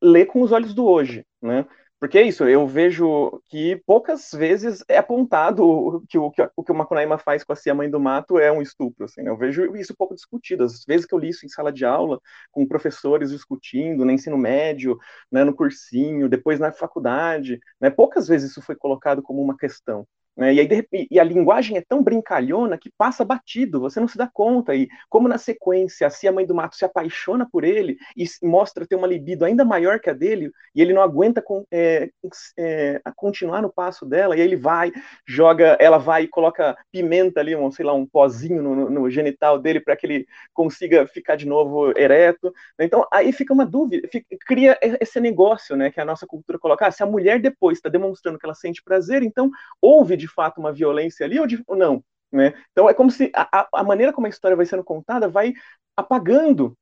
[0.00, 1.66] ler com os olhos do hoje, né?
[2.02, 6.72] Porque é isso, eu vejo que poucas vezes é apontado que o que, o que
[6.72, 9.30] Macunaíma faz com a Cia Mãe do Mato é um estupro, assim, né?
[9.30, 10.64] Eu vejo isso pouco discutido.
[10.64, 14.36] Às vezes que eu li isso em sala de aula, com professores discutindo, no ensino
[14.36, 14.98] médio,
[15.30, 17.88] né, no cursinho, depois na faculdade, né?
[17.88, 20.04] Poucas vezes isso foi colocado como uma questão.
[20.36, 20.54] Né?
[20.54, 24.26] E, aí, e a linguagem é tão brincalhona que passa batido, você não se dá
[24.26, 24.74] conta.
[24.74, 28.86] E como na sequência, assim a mãe do mato se apaixona por ele e mostra
[28.86, 32.10] ter uma libido ainda maior que a dele, e ele não aguenta com, é,
[32.58, 34.90] é, continuar no passo dela, e aí ele vai,
[35.26, 39.58] joga, ela vai e coloca pimenta ali, um, sei lá, um pozinho no, no genital
[39.58, 42.52] dele para que ele consiga ficar de novo ereto.
[42.78, 46.86] Então aí fica uma dúvida, fica, cria esse negócio né, que a nossa cultura coloca:
[46.86, 50.60] ah, se a mulher depois está demonstrando que ela sente prazer, então houve de fato
[50.60, 52.02] uma violência ali ou, de, ou não.
[52.30, 52.54] Né?
[52.70, 55.52] Então é como se a, a maneira como a história vai sendo contada vai
[55.96, 56.76] apagando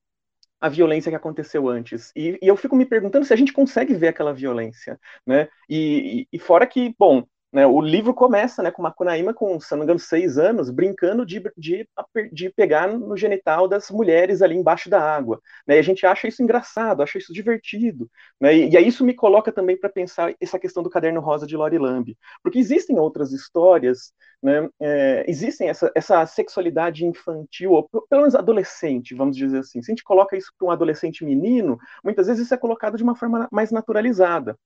[0.61, 2.13] a violência que aconteceu antes.
[2.15, 5.49] E, e, eu fico me perguntando se a gente consegue ver aquela violência, né?
[5.69, 9.71] E, e, e fora que, bom, né, o livro começa né, com Macunaíma com, se
[9.73, 11.89] não me engano, seis anos, brincando de, de,
[12.33, 15.41] de pegar no genital das mulheres ali embaixo da água.
[15.67, 18.09] Né, e a gente acha isso engraçado, acha isso divertido.
[18.41, 21.47] Né, e, e aí isso me coloca também para pensar essa questão do caderno rosa
[21.47, 22.17] de Lori Lamb.
[22.43, 29.15] Porque existem outras histórias, né, é, existem essa, essa sexualidade infantil, ou pelo menos adolescente,
[29.15, 29.83] vamos dizer assim.
[29.83, 33.03] Se a gente coloca isso para um adolescente menino, muitas vezes isso é colocado de
[33.03, 34.57] uma forma mais naturalizada.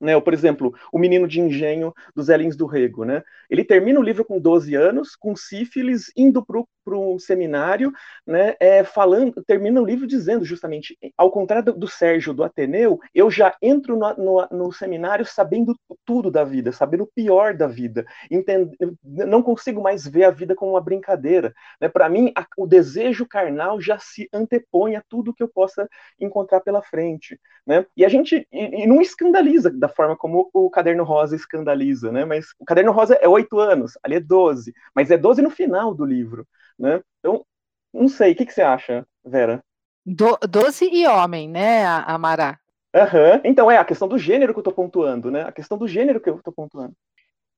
[0.00, 3.22] Né, ou, por exemplo, o menino de engenho dos Elins do Rego, né?
[3.48, 6.62] Ele termina o livro com 12 anos, com sífilis, indo para
[6.94, 7.92] um seminário,
[8.26, 8.54] né?
[8.60, 13.30] É, falando, termina o livro dizendo justamente, ao contrário do, do Sérgio do Ateneu, eu
[13.30, 18.06] já entro no, no, no, seminário sabendo tudo da vida, sabendo o pior da vida,
[18.30, 18.70] entendo,
[19.02, 21.54] não consigo mais ver a vida como uma brincadeira.
[21.80, 21.88] Né?
[21.88, 25.88] Para mim, a, o desejo carnal já se antepõe a tudo que eu possa
[26.20, 27.84] encontrar pela frente, né?
[27.96, 32.24] E a gente e, e não escandaliza da forma como o Caderno Rosa escandaliza, né?
[32.24, 35.94] Mas o Caderno Rosa é oito anos, ali é doze, mas é doze no final
[35.94, 36.46] do livro,
[36.78, 37.02] né?
[37.18, 37.44] Então,
[37.92, 39.62] não sei, o que, que você acha, Vera?
[40.04, 42.58] Do, doze e homem, né, Amara?
[42.94, 43.40] Uhum.
[43.44, 45.42] Então, é a questão do gênero que eu estou pontuando, né?
[45.42, 46.94] A questão do gênero que eu estou pontuando.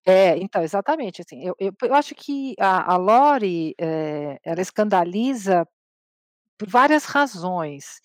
[0.07, 5.67] É, então, exatamente, assim, eu, eu, eu acho que a, a Lori, é, ela escandaliza
[6.59, 8.01] por várias razões.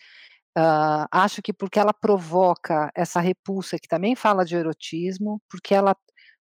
[0.56, 5.96] Uh, acho que porque ela provoca essa repulsa que também fala de erotismo, porque ela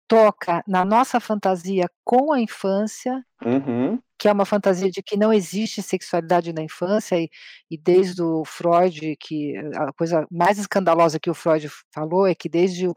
[0.09, 4.01] toca na nossa fantasia com a infância, uhum.
[4.17, 7.29] que é uma fantasia de que não existe sexualidade na infância, e,
[7.69, 12.49] e, desde o Freud, que a coisa mais escandalosa que o Freud falou é que
[12.49, 12.93] desde o,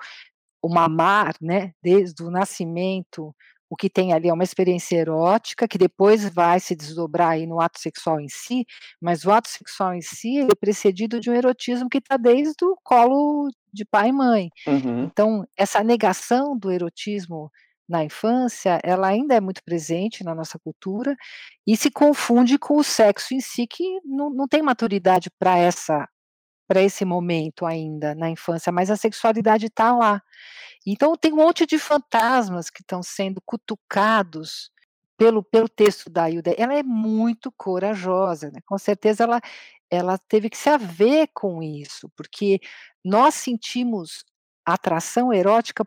[0.62, 3.34] o mamar, né, desde o nascimento,
[3.72, 7.58] o que tem ali é uma experiência erótica, que depois vai se desdobrar aí no
[7.58, 8.66] ato sexual em si,
[9.00, 12.76] mas o ato sexual em si é precedido de um erotismo que está desde o
[12.84, 14.50] colo de pai e mãe.
[14.66, 15.04] Uhum.
[15.04, 17.50] Então, essa negação do erotismo
[17.88, 21.16] na infância, ela ainda é muito presente na nossa cultura
[21.66, 26.06] e se confunde com o sexo em si, que não, não tem maturidade para essa
[26.72, 30.22] para esse momento ainda na infância, mas a sexualidade está lá.
[30.86, 34.70] Então tem um monte de fantasmas que estão sendo cutucados
[35.14, 36.54] pelo, pelo texto da Hilda.
[36.56, 38.60] Ela é muito corajosa, né?
[38.64, 39.38] com certeza ela,
[39.90, 42.58] ela teve que se haver com isso, porque
[43.04, 44.24] nós sentimos
[44.64, 45.86] atração erótica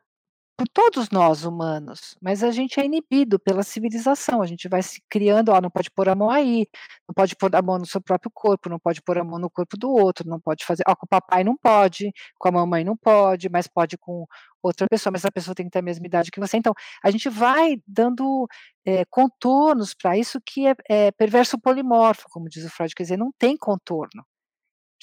[0.57, 5.01] por todos nós humanos, mas a gente é inibido pela civilização, a gente vai se
[5.09, 6.65] criando, ó, não pode pôr a mão aí,
[7.07, 9.49] não pode pôr a mão no seu próprio corpo, não pode pôr a mão no
[9.49, 12.83] corpo do outro, não pode fazer, ó, com o papai não pode, com a mamãe
[12.85, 14.25] não pode, mas pode com
[14.63, 16.57] outra pessoa, mas a pessoa tem que ter a mesma idade que você.
[16.57, 18.47] Então, a gente vai dando
[18.85, 23.17] é, contornos para isso que é, é perverso polimorfo, como diz o Freud, quer dizer,
[23.17, 24.23] não tem contorno.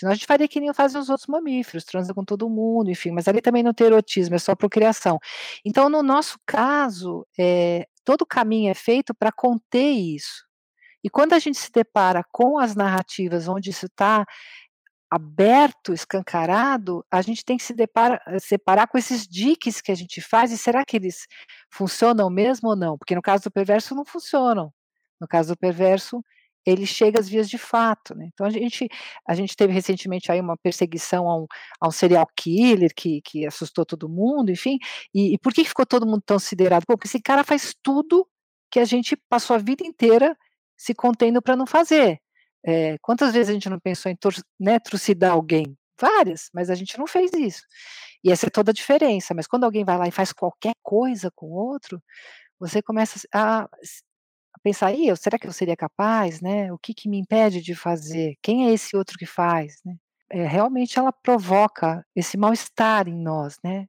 [0.03, 3.13] Senão a gente faria que nem fazem os outros mamíferos, transa com todo mundo, enfim,
[3.13, 5.21] mas ali também não tem erotismo, é só procriação.
[5.65, 10.45] Então, no nosso caso, é, todo o caminho é feito para conter isso.
[11.05, 14.27] E quando a gente se depara com as narrativas onde isso está
[15.09, 20.21] aberto, escancarado, a gente tem que se depara, separar com esses diques que a gente
[20.21, 21.29] faz, e será que eles
[21.71, 22.99] funcionam mesmo ou não?
[22.99, 24.73] Porque no caso do perverso não funcionam.
[25.21, 26.25] No caso do perverso,
[26.65, 28.29] ele chega às vias de fato, né?
[28.33, 28.89] Então a gente,
[29.27, 31.47] a gente teve recentemente aí uma perseguição a um,
[31.81, 34.79] a um serial killer que, que assustou todo mundo, enfim,
[35.15, 36.87] e, e por que ficou todo mundo tão siderado?
[36.87, 38.27] Pô, porque esse cara faz tudo
[38.71, 40.37] que a gente passou a vida inteira
[40.77, 42.19] se contendo para não fazer.
[42.65, 44.17] É, quantas vezes a gente não pensou em
[44.59, 45.77] né, trucidar alguém?
[46.01, 47.63] Várias, mas a gente não fez isso.
[48.25, 49.35] E essa é toda a diferença.
[49.35, 52.03] Mas quando alguém vai lá e faz qualquer coisa com outro,
[52.59, 53.69] você começa a
[54.63, 56.73] pensar, Ih, será que eu seria capaz, né?
[56.73, 58.37] O que, que me impede de fazer?
[58.43, 59.97] Quem é esse outro que faz, né?
[60.31, 63.87] É, realmente ela provoca esse mal-estar em nós, né?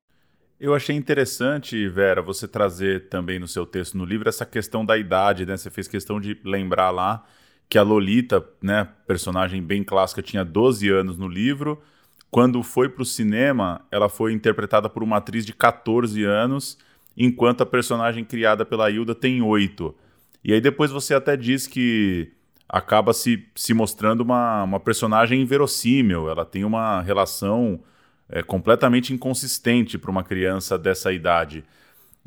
[0.60, 4.98] Eu achei interessante, Vera, você trazer também no seu texto no livro essa questão da
[4.98, 5.58] idade, né?
[5.58, 7.26] Você fez questão de lembrar lá
[7.70, 11.82] que a Lolita, né, personagem bem clássica, tinha 12 anos no livro.
[12.30, 16.78] Quando foi para o cinema, ela foi interpretada por uma atriz de 14 anos,
[17.18, 19.96] enquanto a personagem criada pela Hilda tem 8.
[20.44, 22.32] E aí depois você até diz que
[22.68, 27.80] acaba se, se mostrando uma, uma personagem inverossímil, ela tem uma relação
[28.28, 31.64] é, completamente inconsistente para uma criança dessa idade.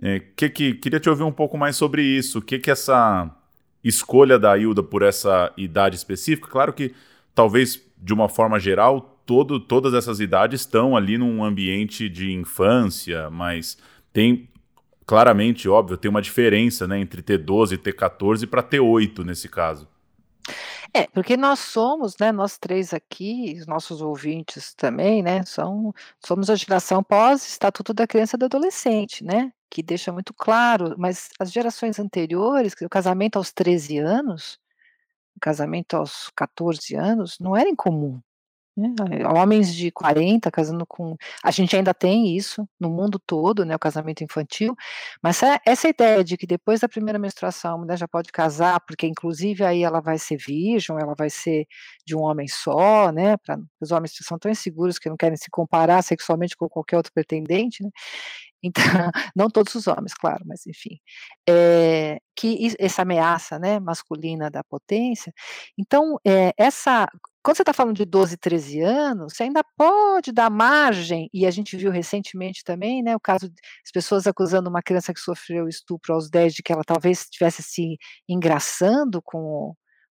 [0.01, 2.39] É, que, que, queria te ouvir um pouco mais sobre isso.
[2.39, 3.31] O que, que essa
[3.83, 6.49] escolha da Hilda por essa idade específica?
[6.49, 6.95] Claro que
[7.35, 13.29] talvez de uma forma geral todo, todas essas idades estão ali num ambiente de infância,
[13.31, 13.77] mas
[14.13, 14.49] tem
[15.07, 19.25] claramente, óbvio, tem uma diferença né, entre ter 12 e ter 14 para ter 8
[19.25, 19.89] nesse caso.
[20.95, 25.93] É, porque nós somos, né, nós três aqui, os nossos ouvintes também, né, são,
[26.25, 31.29] somos a geração pós-Estatuto da Criança e do Adolescente, né, que deixa muito claro, mas
[31.39, 34.59] as gerações anteriores, o casamento aos 13 anos,
[35.37, 38.21] o casamento aos 14 anos, não era incomum,
[39.35, 41.17] homens de 40 casando com.
[41.43, 43.75] A gente ainda tem isso no mundo todo, né?
[43.75, 44.75] O casamento infantil,
[45.23, 49.07] mas essa ideia de que depois da primeira menstruação a mulher já pode casar, porque
[49.07, 51.67] inclusive aí ela vai ser virgem, ela vai ser
[52.05, 53.37] de um homem só, né?
[53.81, 57.83] Os homens são tão inseguros que não querem se comparar sexualmente com qualquer outro pretendente,
[57.83, 57.91] né?
[58.63, 58.83] Então,
[59.37, 60.99] não todos os homens, claro, mas enfim,
[61.49, 65.33] é, que essa ameaça, né, masculina da potência.
[65.79, 67.09] Então, é, essa
[67.43, 71.51] quando você está falando de 12, 13 anos, você ainda pode dar margem, e a
[71.53, 76.13] gente viu recentemente também, né, o caso das pessoas acusando uma criança que sofreu estupro
[76.13, 77.97] aos 10 de que ela talvez estivesse se
[78.29, 79.75] engraçando com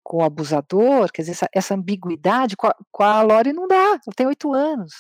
[0.05, 3.75] com o abusador, quer dizer, essa, essa ambiguidade, com a, com a Lori não dá,
[3.75, 4.93] ela tem 8 anos.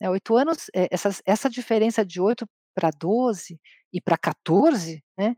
[0.00, 3.58] Né, 8 anos, é, essa, essa diferença de 8 para 12
[3.92, 5.34] e para 14, né,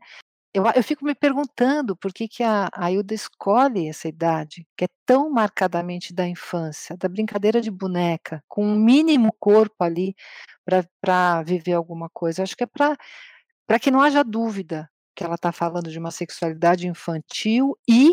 [0.53, 4.83] eu, eu fico me perguntando por que, que a, a Hilda escolhe essa idade, que
[4.85, 10.13] é tão marcadamente da infância, da brincadeira de boneca, com um mínimo corpo ali
[11.01, 12.41] para viver alguma coisa.
[12.41, 16.11] Eu acho que é para que não haja dúvida que ela está falando de uma
[16.11, 18.11] sexualidade infantil e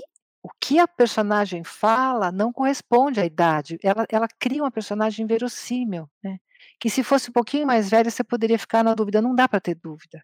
[0.48, 3.78] o que a personagem fala não corresponde à idade.
[3.82, 6.38] Ela, ela cria uma personagem verossímil, né?
[6.80, 9.60] que se fosse um pouquinho mais velha você poderia ficar na dúvida, não dá para
[9.60, 10.22] ter dúvida.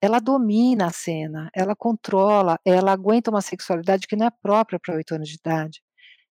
[0.00, 4.94] Ela domina a cena, ela controla, ela aguenta uma sexualidade que não é própria para
[4.96, 5.82] oito anos de idade.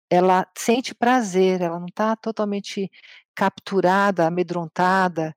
[0.09, 2.91] Ela sente prazer, ela não está totalmente
[3.35, 5.35] capturada, amedrontada.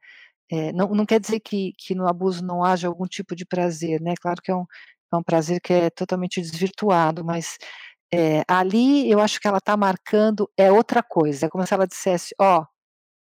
[0.51, 4.01] É, não, não quer dizer que, que no abuso não haja algum tipo de prazer,
[4.01, 4.14] né?
[4.20, 4.66] Claro que é um,
[5.12, 7.59] é um prazer que é totalmente desvirtuado, mas
[8.12, 11.47] é, ali eu acho que ela está marcando é outra coisa.
[11.47, 12.66] É como se ela dissesse: ó, oh,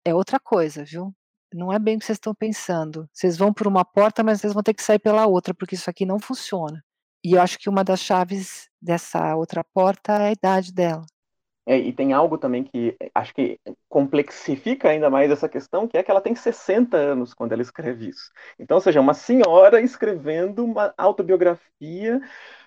[0.05, 1.13] é outra coisa, viu?
[1.53, 3.07] Não é bem o que vocês estão pensando.
[3.13, 5.89] Vocês vão por uma porta, mas vocês vão ter que sair pela outra, porque isso
[5.89, 6.83] aqui não funciona.
[7.23, 11.05] E eu acho que uma das chaves dessa outra porta é a idade dela.
[11.65, 15.97] É, e tem algo também que eh, acho que complexifica ainda mais essa questão, que
[15.97, 18.31] é que ela tem 60 anos quando ela escreve isso.
[18.59, 22.19] Então, ou seja, uma senhora escrevendo uma autobiografia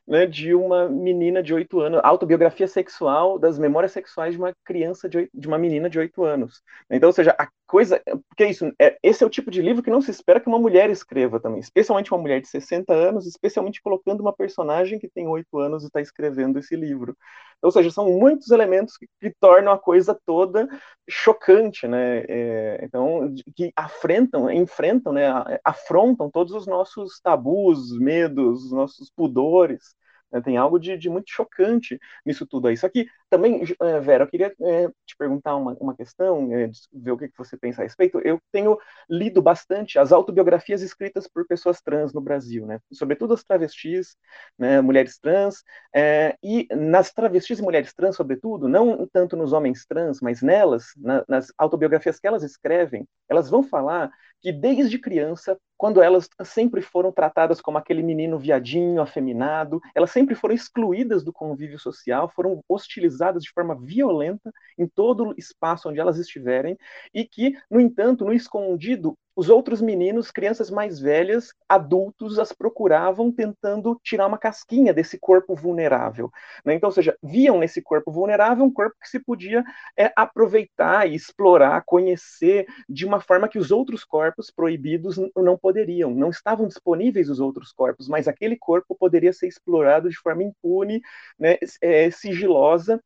[0.07, 5.09] né, de uma menina de 8 anos, autobiografia sexual das memórias sexuais de uma criança
[5.09, 6.63] de, 8, de uma menina de 8 anos.
[6.91, 9.83] Então, ou seja, a coisa, porque é isso, é, esse é o tipo de livro
[9.83, 13.27] que não se espera que uma mulher escreva também, especialmente uma mulher de 60 anos,
[13.27, 17.17] especialmente colocando uma personagem que tem 8 anos e está escrevendo esse livro.
[17.63, 20.69] Ou seja, são muitos elementos que, que tornam a coisa toda
[21.09, 22.25] chocante, né?
[22.29, 25.27] É, então, que afrentam, enfrentam, né?
[25.65, 29.96] Afrontam todos os nossos tabus, medos, os nossos pudores.
[30.33, 30.41] Né?
[30.41, 32.77] Tem algo de, de, muito chocante nisso tudo aí.
[32.77, 37.13] Só que também, é, Vera, eu queria é, te perguntar uma, uma questão, é, ver
[37.13, 38.21] o que, que você pensa a respeito.
[38.25, 42.81] Eu tenho lido bastante as autobiografias escritas por pessoas trans no Brasil, né?
[42.93, 44.17] sobretudo as travestis,
[44.59, 44.81] né?
[44.81, 45.63] mulheres trans,
[45.95, 50.87] é, e nas travestis e mulheres trans, sobretudo, não tanto nos homens trans, mas nelas,
[50.97, 56.81] na, nas autobiografias que elas escrevem, elas vão falar que desde criança, quando elas sempre
[56.81, 62.63] foram tratadas como aquele menino viadinho, afeminado, elas sempre foram excluídas do convívio social, foram
[62.69, 66.77] hostilizadas de forma violenta em todo o espaço onde elas estiverem,
[67.13, 73.31] e que, no entanto, no escondido, os outros meninos, crianças mais velhas, adultos, as procuravam
[73.31, 76.31] tentando tirar uma casquinha desse corpo vulnerável.
[76.65, 76.75] Né?
[76.75, 79.63] Então, ou seja, viam nesse corpo vulnerável um corpo que se podia
[79.97, 86.11] é, aproveitar explorar, conhecer de uma forma que os outros corpos proibidos não poderiam.
[86.15, 91.03] Não estavam disponíveis os outros corpos, mas aquele corpo poderia ser explorado de forma impune,
[91.39, 93.01] né, é, sigilosa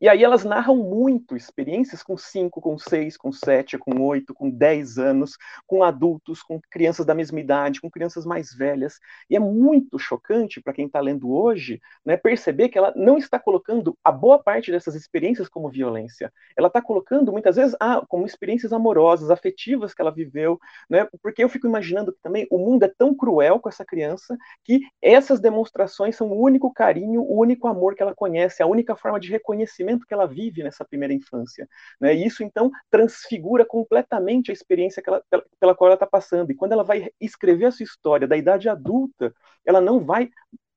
[0.00, 4.48] e aí elas narram muito experiências com 5, com 6, com 7, com 8, com
[4.48, 5.36] 10 anos,
[5.66, 8.98] com adultos, com crianças da mesma idade, com crianças mais velhas.
[9.28, 13.38] E é muito chocante para quem está lendo hoje né, perceber que ela não está
[13.38, 16.32] colocando a boa parte dessas experiências como violência.
[16.56, 20.58] Ela está colocando muitas vezes ah, como experiências amorosas, afetivas que ela viveu,
[20.88, 24.34] né, porque eu fico imaginando que também o mundo é tão cruel com essa criança
[24.64, 28.96] que essas demonstrações são o único carinho, o único amor que ela conhece, a única
[28.96, 31.68] forma de reconhecimento momento que ela vive nessa primeira infância.
[32.00, 32.14] Né?
[32.14, 35.22] E isso, então, transfigura completamente a experiência ela,
[35.58, 36.50] pela, qual ela está passando.
[36.50, 39.34] E quando ela vai escrever a sua história da idade adulta,
[39.66, 40.30] ela não vai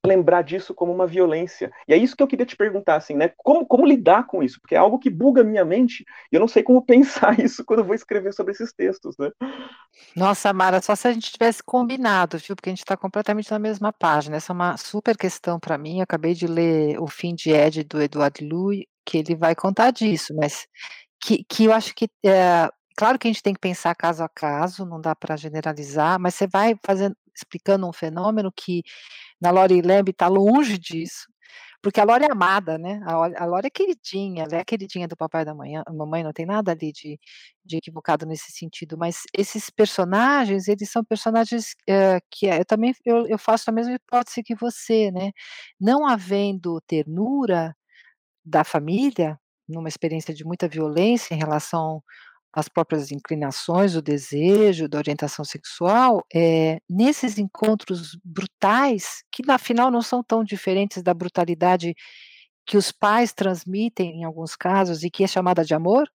[0.05, 1.71] lembrar disso como uma violência.
[1.87, 3.31] E é isso que eu queria te perguntar, assim, né?
[3.37, 4.59] Como, como lidar com isso?
[4.59, 7.79] Porque é algo que buga minha mente e eu não sei como pensar isso quando
[7.79, 9.31] eu vou escrever sobre esses textos, né?
[10.15, 12.55] Nossa, Mara, só se a gente tivesse combinado, viu?
[12.55, 14.35] Porque a gente está completamente na mesma página.
[14.35, 15.97] Essa é uma super questão para mim.
[15.97, 19.91] Eu acabei de ler O Fim de Ed, do Eduardo Louis, que ele vai contar
[19.91, 20.67] disso, mas
[21.21, 24.29] que, que eu acho que é, claro que a gente tem que pensar caso a
[24.29, 28.83] caso, não dá para generalizar, mas você vai fazendo, explicando um fenômeno que
[29.41, 31.27] na Lori Lamb está longe disso,
[31.83, 33.01] porque a Lori é amada, né?
[33.05, 36.71] A, a é queridinha, ela é queridinha do papai da manhã, mamãe, não tem nada
[36.71, 37.19] ali de,
[37.65, 43.27] de equivocado nesse sentido, mas esses personagens, eles são personagens é, que eu também eu,
[43.27, 45.31] eu faço a mesma hipótese que você, né?
[45.79, 47.75] Não havendo ternura,
[48.45, 52.03] da família, numa experiência de muita violência em relação
[52.53, 60.01] às próprias inclinações, o desejo, da orientação sexual, é, nesses encontros brutais, que afinal não
[60.01, 61.95] são tão diferentes da brutalidade
[62.65, 66.07] que os pais transmitem em alguns casos e que é chamada de amor,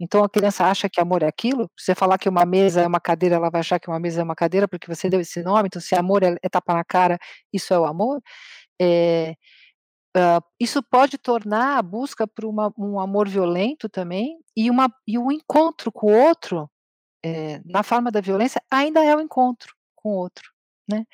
[0.00, 1.70] então a criança acha que amor é aquilo.
[1.78, 4.24] Você falar que uma mesa é uma cadeira, ela vai achar que uma mesa é
[4.24, 5.66] uma cadeira porque você deu esse nome.
[5.66, 7.18] Então, se amor é, é tapa na cara,
[7.52, 8.20] isso é o amor.
[8.80, 9.34] É,
[10.16, 15.16] Uh, isso pode tornar a busca por uma, um amor violento também e, uma, e
[15.18, 16.68] o encontro com o outro,
[17.24, 20.50] é, na forma da violência, ainda é o encontro com o outro.
[20.90, 21.06] né.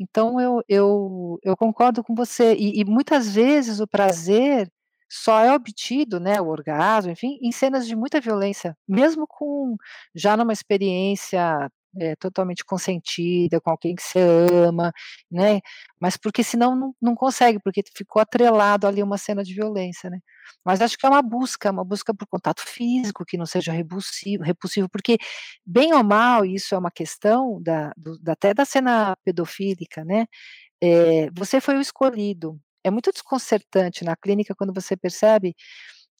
[0.00, 4.70] Então eu eu eu concordo com você, e e muitas vezes o prazer
[5.10, 9.76] só é obtido, né, o orgasmo, enfim, em cenas de muita violência, mesmo com
[10.14, 14.20] já numa experiência, eh, totalmente consentida, com alguém que você
[14.68, 14.92] ama,
[15.30, 15.60] né,
[16.00, 20.18] mas porque senão não não consegue, porque ficou atrelado ali uma cena de violência, né.
[20.64, 24.42] Mas acho que é uma busca, uma busca por contato físico, que não seja repulsivo
[24.44, 25.18] repulsivo, porque,
[25.66, 30.26] bem ou mal, isso é uma questão da do até da cena pedofílica, né,
[30.82, 32.60] eh, você foi o escolhido.
[32.84, 35.54] É muito desconcertante na clínica quando você percebe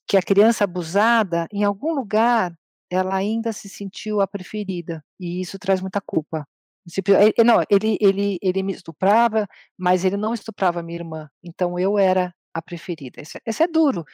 [0.09, 2.53] que a criança abusada, em algum lugar,
[2.91, 6.47] ela ainda se sentiu a preferida, e isso traz muita culpa.
[6.89, 9.47] Tipo, eh, não, ele ele ele me estuprava,
[9.79, 13.21] mas ele não estuprava minha irmã, então eu era a preferida.
[13.23, 14.05] Isso é é duro,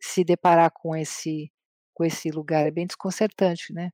[0.00, 1.50] se deparar com esse
[1.94, 3.90] com esse lugar, é bem desconcertante, né.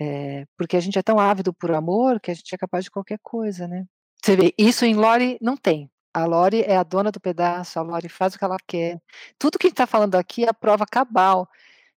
[0.00, 2.90] Eh, porque a gente é tão ávido por amor, que a gente é capaz de
[2.90, 3.86] qualquer coisa, né.
[4.24, 5.90] Você vê, isso em Lori não tem.
[6.14, 9.00] A Lori é a dona do pedaço, a Lori faz o que ela quer.
[9.38, 11.48] Tudo que a gente tá falando aqui é a prova cabal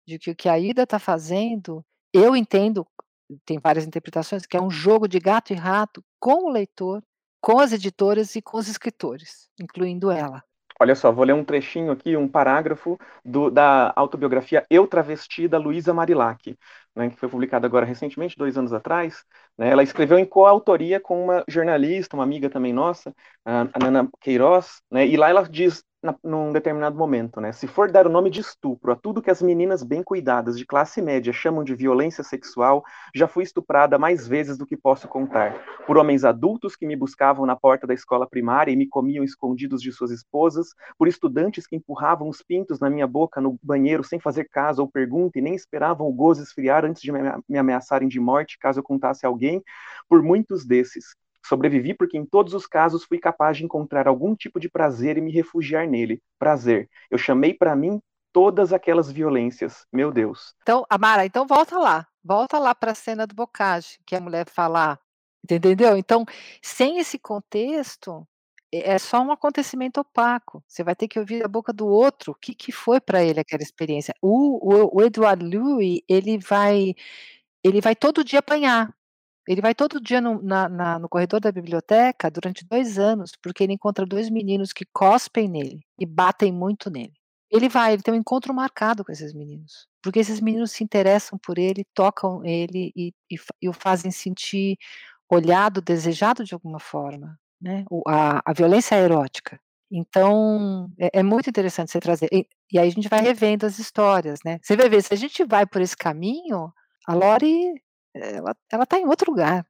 [0.07, 2.87] de que o que a Ida tá fazendo, eu entendo,
[3.45, 7.03] tem várias interpretações, que é um jogo de gato e rato com o leitor,
[7.41, 10.43] com as editoras e com os escritores, incluindo ela.
[10.81, 15.57] Olha só, vou ler um trechinho aqui, um parágrafo do, da autobiografia Eu Travesti, da
[15.57, 16.59] Luísa Marilac,
[16.97, 19.25] né, que foi publicada agora recentemente, dois anos atrás.
[19.57, 24.83] Né, ela escreveu em coautoria com uma jornalista, uma amiga também nossa, a Nana Queiroz,
[24.91, 27.51] né, e lá ela diz na, num determinado momento, né?
[27.51, 30.67] Se for dar o nome de estupro a tudo que as meninas bem cuidadas de
[30.67, 32.85] classe média chamam de violência sexual,
[33.15, 35.59] já fui estuprada mais vezes do que posso contar.
[35.87, 39.81] Por homens adultos que me buscavam na porta da escola primária e me comiam escondidos
[39.81, 44.21] de suas esposas, por estudantes que empurravam os pintos na minha boca no banheiro sem
[44.21, 48.21] fazer caso ou pergunta e nem esperavam o gozo esfriar antes de me ameaçarem de
[48.21, 49.63] morte caso eu contasse a alguém,
[50.07, 51.17] por muitos desses.
[51.45, 55.21] Sobrevivi porque em todos os casos fui capaz de encontrar algum tipo de prazer e
[55.21, 56.23] me refugiar nele.
[56.39, 56.89] Prazer.
[57.11, 58.01] Eu chamei para mim
[58.33, 59.87] todas aquelas violências.
[59.93, 60.55] Meu Deus.
[60.63, 62.07] Então, Amara, então volta lá.
[62.23, 64.99] Volta lá para a cena do bocage, que a mulher fala,
[65.43, 65.97] entendeu?
[65.97, 66.25] Então,
[66.63, 68.27] sem esse contexto,
[68.73, 70.65] é só um acontecimento opaco.
[70.67, 73.39] Você vai ter que ouvir a boca do outro, o que, que foi para ele
[73.39, 74.15] aquela experiência.
[74.23, 76.95] O, o, o Edward Louis, ele vai,
[77.63, 78.93] ele vai todo dia apanhar.
[79.49, 83.63] Ele vai todo dia no na na no corredor da biblioteca durante 2 anos, porque
[83.65, 87.13] ele encontra 2 meninos que cospem nele e batem muito nele.
[87.51, 91.39] Ele vai, ele tem um encontro marcado com esses meninos, porque esses meninos se interessam
[91.39, 94.77] por ele, tocam ele e e e o fazem sentir
[95.31, 99.61] olhado, desejado de alguma forma, né, o a a violência erótica.
[99.91, 103.79] Então, é é muito interessante você trazer e e aí a gente vai revendo as
[103.79, 104.59] histórias, né.
[104.63, 106.73] Você vai ver, se a gente vai por esse caminho,
[107.07, 107.75] a Lori
[108.15, 109.67] ela ela tá em outro lugar,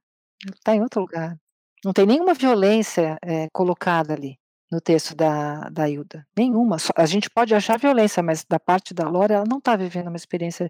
[0.47, 1.37] ela tá em outro lugar.
[1.85, 4.37] Não tem nenhuma violência, eh, colocada ali,
[4.71, 9.07] no texto da da Hilda, nenhuma, a gente pode achar violência, mas da parte da
[9.09, 10.69] Lora, ela não tá vivendo uma experiência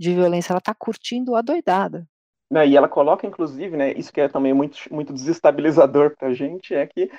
[0.00, 2.06] de violência, ela tá curtindo adoidada.
[2.50, 6.74] Né, e ela coloca inclusive, né, isso que é também muito muito desestabilizador pra gente,
[6.74, 7.10] é que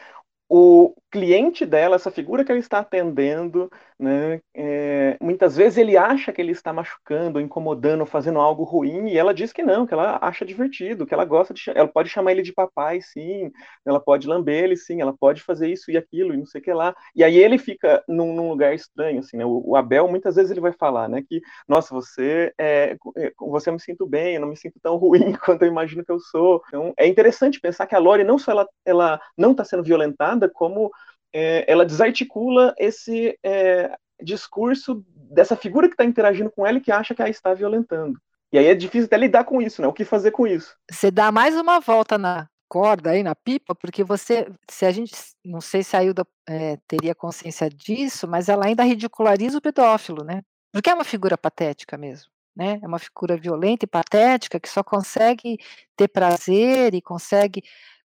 [0.49, 6.33] o cliente dela, essa figura que ela está atendendo, né, é, muitas vezes ele acha
[6.33, 10.19] que ele está machucando, incomodando, fazendo algo ruim, e ela diz que não, que ela
[10.21, 13.49] acha divertido, que ela gosta de, ela pode chamar ele de papai, sim,
[13.85, 16.63] ela pode lamber ele, sim, ela pode fazer isso e aquilo e não sei o
[16.65, 16.93] que lá.
[17.15, 19.45] E aí ele fica num, num lugar estranho, assim, né?
[19.45, 22.97] O, o, Abel muitas vezes ele vai falar, né, que nossa, você é,
[23.37, 26.03] com você eu me sinto bem, eu não me sinto tão ruim quanto eu imagino
[26.03, 26.61] que eu sou.
[26.67, 30.49] Então é interessante pensar que a Lori não só ela, ela não está sendo violentada,
[30.49, 30.91] como
[31.37, 36.93] é, ela desarticula esse é, discurso dessa figura que está interagindo com ela e que
[36.93, 38.17] acha que a está violentando.
[38.53, 39.87] E aí é difícil até lidar com isso, né?
[39.87, 40.73] O que fazer com isso?
[40.89, 45.13] Você dá mais uma volta na corda aí, na pipa, porque você, se a gente,
[45.43, 50.23] não sei se a Hilda é, teria consciência disso, mas ela ainda ridiculariza o pedófilo,
[50.23, 50.41] né?
[50.71, 52.31] Porque é uma figura patética mesmo.
[52.55, 52.79] Né?
[52.81, 55.57] É uma figura violenta e patética que só consegue
[55.97, 57.61] ter prazer e consegue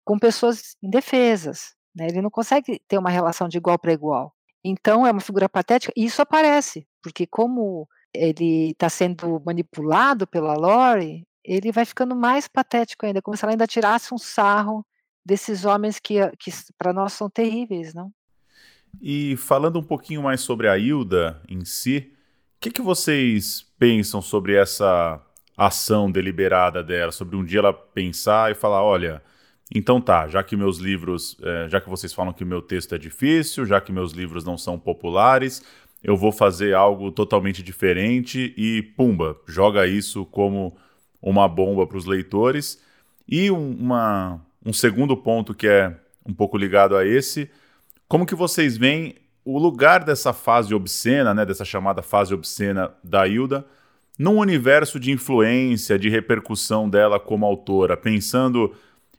[0.04, 4.34] com pessoas indefesas, né, ele não consegue ter uma relação de igual para igual.
[4.64, 10.54] Então é uma figura patética e isso aparece, porque como ele está sendo manipulado pela
[10.56, 14.86] Lori, ele vai ficando mais patético ainda, como se ela ainda tirasse um sarro
[15.26, 18.12] desses homens que, que para nós são terríveis, não?
[19.02, 22.12] E falando um pouquinho mais sobre a Hilda em si,
[22.58, 25.22] o que, que vocês pensam sobre essa
[25.58, 29.22] ação deliberada dela, sobre um dia ela pensar e falar, olha,
[29.74, 32.93] então tá, já que meus livros, é, já que vocês falam que o meu texto
[32.93, 35.63] é difícil, já que meus livros não são populares,
[36.03, 40.78] eu vou fazer algo totalmente diferente e pumba, joga isso como
[41.20, 42.80] uma bomba para os leitores.
[43.28, 47.49] E um, uma, um segundo ponto que é um pouco ligado a esse,
[48.07, 53.28] como que vocês veem o lugar dessa fase obscena, né, dessa chamada fase obscena da
[53.28, 53.66] Hilda,
[54.18, 58.76] num universo de influência, de repercussão dela como autora, pensando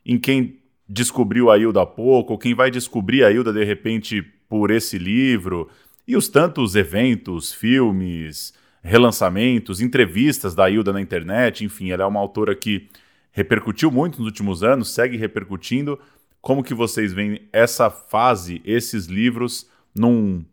[0.06, 4.22] em quem descobriu a Hilda há pouco, ou quem vai descobrir a Hilda de repente
[4.48, 5.68] por esse livro,
[6.06, 12.20] e os tantos eventos, filmes, relançamentos, entrevistas da Hilda na internet, enfim, ela é uma
[12.20, 12.88] autora que
[13.32, 15.98] repercutiu muito nos últimos anos, segue repercutindo.
[16.40, 20.44] Como que vocês veem essa fase, esses livros num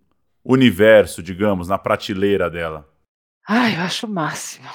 [0.43, 2.89] universo, digamos, na prateleira dela?
[3.47, 4.67] Ai, eu acho o máximo.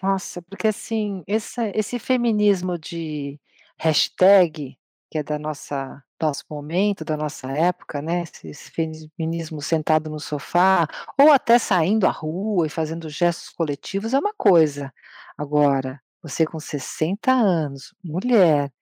[0.00, 3.38] Nossa, porque assim, esse, esse feminismo de
[3.82, 4.78] hashtag,
[5.10, 8.22] que é da nossa nosso momento, da nossa época, né?
[8.44, 10.86] Esse feminismo sentado no sofá,
[11.18, 14.94] ou até saindo à rua e fazendo gestos coletivos é uma coisa.
[15.36, 18.72] Agora, você com 60 anos, mulher,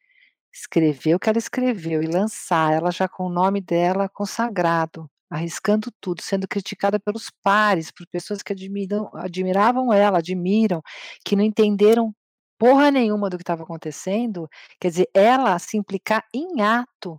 [0.53, 5.91] escrever o que ela escreveu e lançar, ela já com o nome dela consagrado, arriscando
[6.01, 10.83] tudo, sendo criticada pelos pares, por pessoas que admiram, admiravam ela, admiram,
[11.25, 12.15] que não entenderam
[12.61, 14.47] porra nenhuma do que estava acontecendo,
[14.79, 17.19] quer dizer, ela se implicar em ato,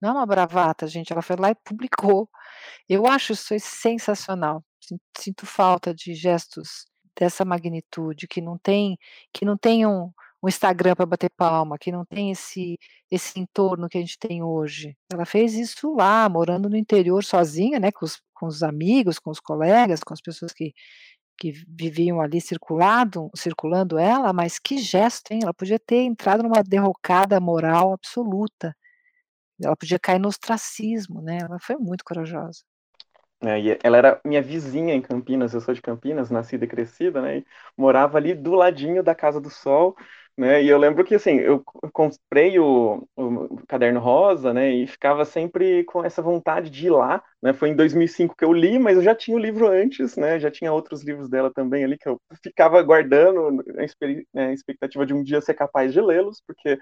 [0.00, 2.28] não é uma bravata, gente, ela foi lá e publicou.
[2.88, 4.62] Eu acho isso sensacional.
[5.18, 6.86] Sinto falta de gestos
[7.18, 8.96] dessa magnitude, que não tem,
[9.32, 10.12] que não tem um,
[10.42, 12.78] um Instagram para bater palma, que não tem esse
[13.10, 14.96] esse entorno que a gente tem hoje.
[15.12, 19.30] Ela fez isso lá, morando no interior sozinha, né, com os, com os amigos, com
[19.30, 20.72] os colegas, com as pessoas que,
[21.38, 25.40] que viviam ali circulado, circulando ela, mas que gesto, hein?
[25.42, 28.74] Ela podia ter entrado numa derrocada moral absoluta.
[29.62, 31.38] Ela podia cair no ostracismo, né?
[31.42, 32.62] Ela foi muito corajosa.
[33.42, 37.38] É, ela era minha vizinha em Campinas, eu sou de Campinas, nascida e crescida, né?
[37.38, 39.94] E morava ali do ladinho da Casa do Sol,
[40.36, 40.62] né?
[40.62, 41.62] E eu lembro que assim, eu
[41.92, 44.70] comprei o, o, caderno rosa, né?
[44.70, 47.52] E ficava sempre com essa vontade de ir lá, né?
[47.52, 50.38] Foi em 2005 que eu li, mas eu já tinha o livro antes, né?
[50.38, 53.64] Já tinha outros livros dela também ali que eu ficava guardando
[54.36, 56.78] a expectativa de um dia ser capaz de lê-los, porque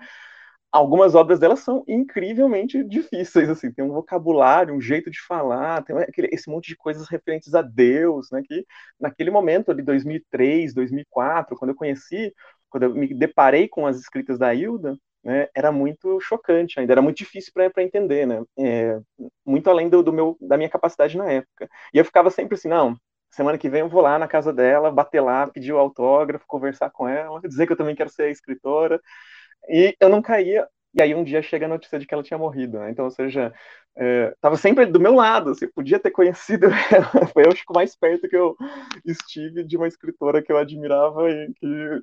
[0.75, 5.97] algumas obras dela são incrivelmente difíceis, assim, tem um vocabulário, um jeito de falar, tem
[5.99, 8.67] aquele, esse monte de coisas referentes a Deus, né, que
[8.99, 12.35] naquele momento ali, 2003, 2004, quando eu conheci,
[12.75, 17.01] quando eu me deparei com as escritas da Hilda, né, era muito chocante ainda, era
[17.01, 18.99] muito difícil para entender, né, é,
[19.47, 21.69] muito além do, do, meu, da minha capacidade na época.
[21.93, 22.97] E eu ficava sempre assim, não,
[23.31, 26.91] semana que vem eu vou lá na casa dela, bater lá, pedir o autógrafo, conversar
[26.91, 29.01] com ela, dizer que eu também quero ser escritora,
[29.69, 30.67] e eu não caía.
[30.95, 32.91] E aí um dia chega a notícia de que ela tinha morrido, né?
[32.91, 33.53] Então, ou seja,
[34.35, 37.27] estava é, sempre do meu lado, assim, podia ter conhecido ela.
[37.33, 38.57] Foi, eu acho, o mais perto que eu
[39.05, 42.03] estive de uma escritora que eu admirava e que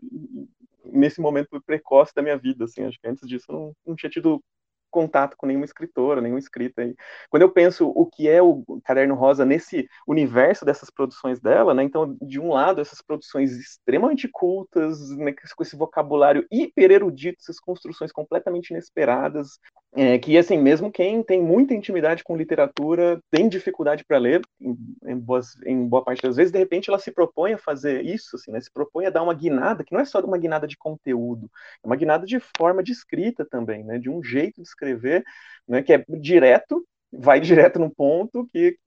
[0.86, 4.10] nesse momento precoce da minha vida, assim, acho que antes disso eu não, não tinha
[4.10, 4.44] tido
[4.92, 6.84] contato com nenhuma escritora, nenhuma escrita.
[6.84, 6.96] E
[7.30, 11.84] quando eu penso o que é o Caderno Rosa nesse universo dessas produções dela, né?
[11.84, 17.60] Então, de um lado, essas produções extremamente cultas, né, com esse vocabulário hiper erudito, essas
[17.60, 19.60] construções completamente inesperadas,
[19.94, 24.78] é, que, assim, mesmo quem tem muita intimidade com literatura tem dificuldade para ler, em,
[25.06, 28.38] em, boas, em boa parte das vezes, de repente ela se propõe a fazer isso,
[28.38, 28.62] assim, né?
[28.62, 31.52] Se propõe a dar uma guinada, que não é só uma guinada de conteúdo,
[31.84, 34.00] é uma guinada de forma de escrita também, né?
[34.00, 35.26] De um jeito de escrever,
[35.68, 38.78] né, que é direto, vai direto no ponto, que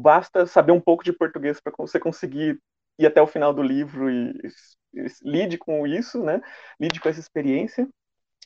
[0.00, 2.58] basta saber um pouco de português para você conseguir
[2.98, 4.32] ir até o final do livro e,
[4.94, 6.40] e lide com isso, né?
[6.80, 7.88] Lide com essa experiência.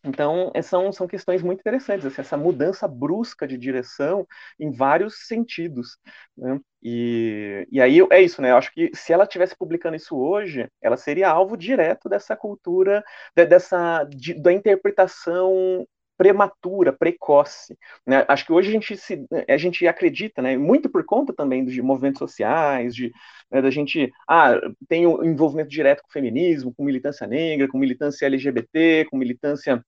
[0.04, 4.26] Então, é, são, são questões muito interessantes, assim, essa mudança brusca de direção
[4.58, 5.98] em vários sentidos.
[6.36, 6.60] Né?
[6.82, 8.52] E, e aí é isso, né?
[8.52, 13.02] Eu acho que se ela estivesse publicando isso hoje, ela seria alvo direto dessa cultura,
[13.34, 15.84] dessa de, da interpretação
[16.18, 17.78] prematura, precoce.
[18.04, 18.24] Né?
[18.28, 21.80] Acho que hoje a gente, se, a gente acredita, né, muito por conta também de
[21.80, 23.12] movimentos sociais, de
[23.50, 27.68] né, da gente ah, tem o um envolvimento direto com o feminismo, com militância negra,
[27.68, 29.82] com militância LGBT, com militância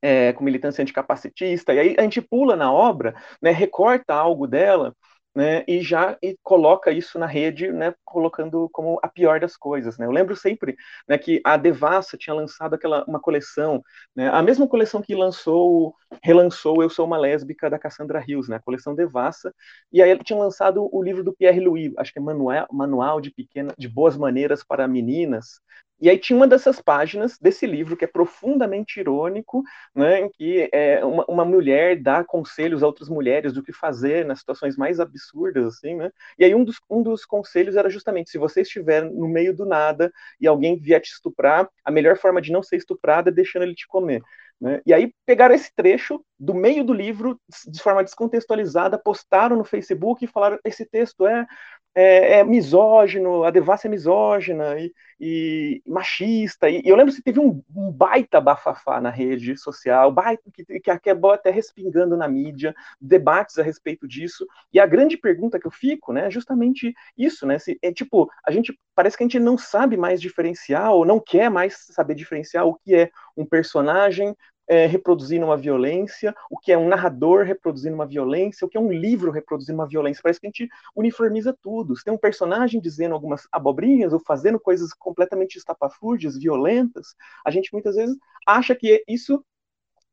[0.00, 4.94] é, com militância anticapacitista, e aí a gente pula na obra, né, recorta algo dela
[5.34, 9.98] né, e já e coloca isso na rede, né, colocando como a pior das coisas.
[9.98, 10.06] Né.
[10.06, 10.76] Eu lembro sempre
[11.08, 13.82] né, que a Devassa tinha lançado aquela uma coleção,
[14.14, 18.56] né, a mesma coleção que lançou, relançou Eu Sou uma Lésbica da Cassandra Hills, né,
[18.56, 19.52] a coleção Devassa,
[19.92, 23.20] e aí ele tinha lançado o livro do Pierre Louis, acho que é Manual, Manual
[23.20, 25.60] de Pequena, de Boas Maneiras para Meninas,
[26.00, 29.62] e aí tinha uma dessas páginas desse livro que é profundamente irônico,
[29.94, 34.24] né, em que é, uma, uma, mulher dá conselhos a outras mulheres do que fazer
[34.24, 36.10] nas situações mais absurdas, assim, né?
[36.38, 39.64] E aí um dos, um dos conselhos era justamente se você estiver no meio do
[39.64, 43.62] nada e alguém vier te estuprar, a melhor forma de não ser estuprada é deixando
[43.62, 44.22] ele te comer.
[44.60, 44.80] Né?
[44.86, 50.24] E aí pegaram esse trecho do meio do livro, de forma descontextualizada, postaram no Facebook
[50.24, 51.46] e falaram: esse texto é
[51.94, 56.68] é, é, misógino, a devassa é misógina e, e machista.
[56.68, 60.64] E, e, eu lembro que teve um, um, baita bafafá na rede social, baita, que,
[60.80, 64.44] que acabou até respingando na mídia, debates a respeito disso.
[64.72, 67.58] E a grande pergunta que eu fico, né, é justamente isso, né?
[67.58, 71.20] Se, é tipo, a gente parece que a gente não sabe mais diferenciar ou não
[71.20, 74.34] quer mais saber diferenciar o que é um personagem
[74.68, 78.80] é, reproduzindo uma violência, o que é um narrador reproduzindo uma violência, o que é
[78.80, 80.22] um livro reproduzindo uma violência.
[80.22, 81.96] Parece que a gente uniformiza tudo.
[81.96, 87.72] Se tem um personagem dizendo algumas abobrinhas ou fazendo coisas completamente estapafúrdias, violentas, a gente
[87.72, 89.44] muitas vezes acha que isso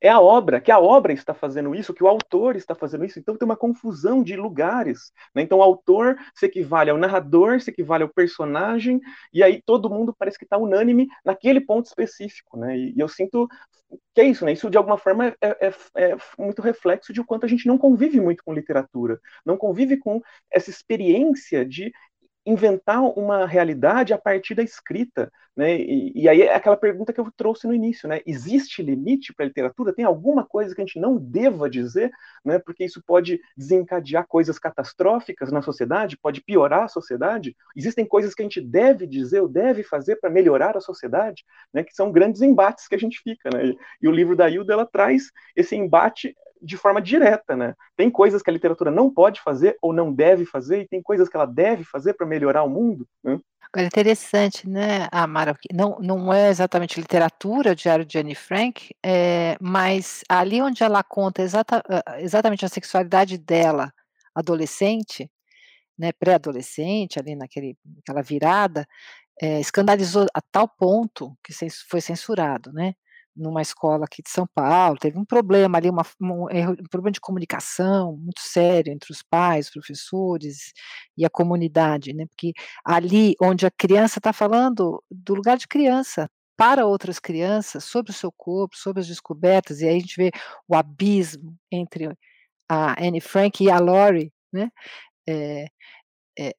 [0.01, 3.19] é a obra, que a obra está fazendo isso, que o autor está fazendo isso.
[3.19, 5.13] Então tem uma confusão de lugares.
[5.33, 5.43] Né?
[5.43, 8.99] Então o autor se equivale ao narrador, se equivale ao personagem,
[9.31, 12.57] e aí todo mundo parece que está unânime naquele ponto específico.
[12.57, 12.75] Né?
[12.75, 13.47] E, e, eu sinto
[14.13, 14.53] que é isso, né?
[14.53, 17.77] Isso de alguma forma é, é, é, muito reflexo de o quanto a gente não
[17.77, 21.91] convive muito com literatura, não convive com essa experiência de
[22.45, 25.75] inventar uma realidade a partir da escrita, né?
[25.75, 28.21] E, e, aí é aquela pergunta que eu trouxe no início, né?
[28.25, 29.93] Existe limite para a literatura?
[29.93, 32.09] Tem alguma coisa que a gente não deva dizer,
[32.43, 32.57] né?
[32.57, 37.55] Porque isso pode desencadear coisas catastróficas na sociedade, pode piorar a sociedade.
[37.75, 41.83] Existem coisas que a gente deve dizer ou deve fazer para melhorar a sociedade, né?
[41.83, 43.73] Que são grandes embates que a gente fica, né?
[44.01, 47.73] E, o livro da Hilda ela traz esse embate de forma direta, né?
[47.95, 51.27] Tem coisas que a literatura não pode fazer ou não deve fazer, e tem coisas
[51.27, 53.07] que ela deve fazer para melhorar o mundo.
[53.23, 53.39] Né?
[53.73, 55.57] Agora, interessante, né, Amara?
[55.73, 61.41] Não, não é exatamente literatura, Diário de Anne Frank, é, mas ali onde ela conta
[61.41, 61.81] exata,
[62.19, 63.93] exatamente a sexualidade dela,
[64.35, 65.31] adolescente,
[65.97, 68.85] né, pré-adolescente, ali naquele, naquela virada,
[69.41, 71.53] é, escandalizou a tal ponto que
[71.89, 72.93] foi censurado, né?
[73.35, 77.21] Numa escola aqui de São Paulo, teve um problema ali, uma, um, um problema de
[77.21, 80.73] comunicação muito sério entre os pais, professores
[81.17, 82.25] e a comunidade, né?
[82.27, 82.53] Porque
[82.85, 88.15] ali onde a criança está falando do lugar de criança para outras crianças sobre o
[88.15, 90.31] seu corpo, sobre as descobertas, e aí a gente vê
[90.67, 92.09] o abismo entre
[92.69, 94.69] a Anne Frank e a Laurie, né?
[95.27, 95.65] É,
[96.39, 96.53] é,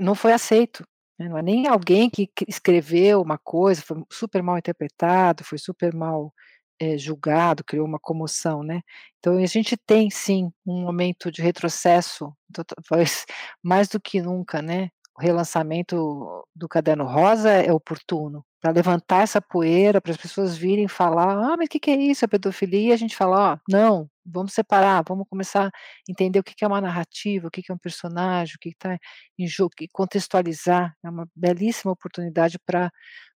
[0.00, 0.84] não foi aceito
[1.18, 6.32] não é nem alguém que escreveu uma coisa, foi super mal interpretado, foi super mal
[6.80, 8.82] é, julgado, criou uma comoção, né?
[9.18, 12.32] Então a gente tem sim um momento de retrocesso,
[13.62, 14.90] mais do que nunca, né?
[15.18, 20.86] O relançamento do Caderno Rosa é oportuno para levantar essa poeira, para as pessoas virem
[20.86, 22.90] falar, ah, mas o que, que, é isso, a pedofilia?
[22.90, 25.70] E a gente fala, ó, oh, não, vamos separar, vamos começar a
[26.08, 28.68] entender o que, que é uma narrativa, o que, que é um personagem, o que
[28.68, 28.96] está
[29.36, 32.88] em jogo, e contextualizar, é uma belíssima oportunidade para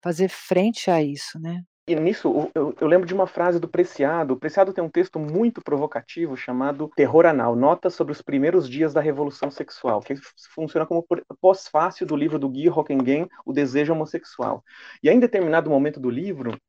[0.02, 1.62] fazer frente a isso, né?
[1.88, 4.34] E nisso, eu, eu, lembro de uma frase do Preciado.
[4.34, 8.92] O Preciado tem um texto muito provocativo chamado Terror Anal, Notas sobre os primeiros dias
[8.92, 10.14] da Revolução Sexual, que
[10.54, 11.02] funciona como
[11.40, 14.62] pós-fácil do livro do Guy Hockenheim, O Desejo Homossexual.
[15.02, 16.60] E aí, em determinado momento do livro,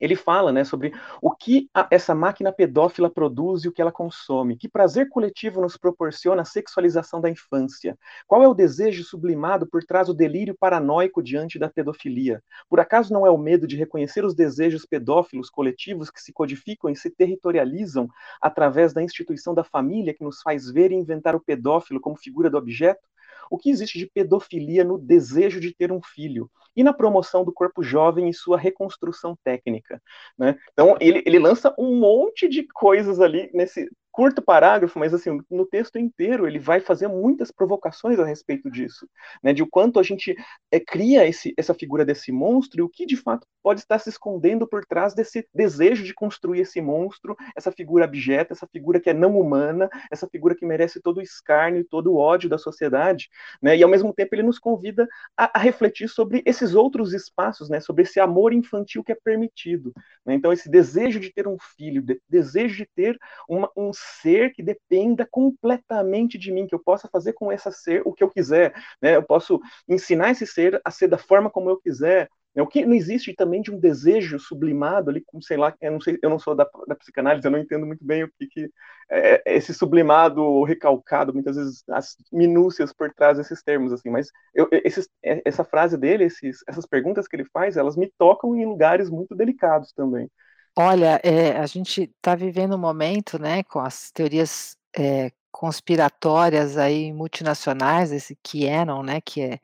[0.00, 3.92] ele fala né, sobre o que a, essa máquina pedófila produz e o que ela
[3.92, 9.66] consome, que prazer coletivo nos proporciona a sexualização da infância, qual é o desejo sublimado
[9.66, 12.42] por trás do delírio paranoico diante da pedofilia.
[12.68, 16.90] Por acaso não é o medo de reconhecer os desejos pedófilos coletivos que se codificam
[16.90, 18.08] e se territorializam
[18.40, 22.50] através da instituição da família que nos faz ver e inventar o pedófilo como figura
[22.50, 23.13] do objeto?
[23.50, 27.52] O que existe de pedofilia no desejo de ter um filho e na promoção do
[27.52, 30.02] corpo jovem e sua reconstrução técnica?
[30.38, 30.56] Né?
[30.72, 35.66] Então, ele, ele lança um monte de coisas ali nesse curto parágrafo, mas assim, no
[35.66, 39.08] texto inteiro ele vai fazer muitas provocações a respeito disso,
[39.42, 40.36] né, de o quanto a gente
[40.70, 44.08] é, cria esse, essa figura desse monstro e o que de fato pode estar se
[44.08, 49.10] escondendo por trás desse desejo de construir esse monstro, essa figura abjeta, essa figura que
[49.10, 52.56] é não humana, essa figura que merece todo o escárnio e todo o ódio da
[52.56, 53.28] sociedade,
[53.60, 57.68] né, e ao mesmo tempo ele nos convida a, a refletir sobre esses outros espaços,
[57.68, 59.92] né, sobre esse amor infantil que é permitido,
[60.24, 63.90] né, então esse desejo de ter um filho, de, desejo de ter uma, um
[64.22, 68.22] ser que dependa completamente de mim, que eu possa fazer com esse ser o que
[68.22, 69.16] eu quiser, né?
[69.16, 72.28] Eu posso ensinar esse ser a ser da forma como eu quiser.
[72.54, 72.62] Né?
[72.62, 76.00] O que não existe também de um desejo sublimado ali, como sei lá, eu não
[76.00, 78.70] sei, eu não sou da, da psicanálise, eu não entendo muito bem o que, que
[79.10, 84.30] é, é esse sublimado recalcado, muitas vezes as minúcias por trás desses termos assim, mas
[84.54, 88.54] eu, esses, é, essa frase dele, esses, essas perguntas que ele faz, elas me tocam
[88.56, 90.30] em lugares muito delicados também.
[90.76, 97.12] Olha, eh, a gente está vivendo um momento, né, com as teorias, eh, conspiratórias aí
[97.12, 99.60] multinacionais, esse QAnon, né, que é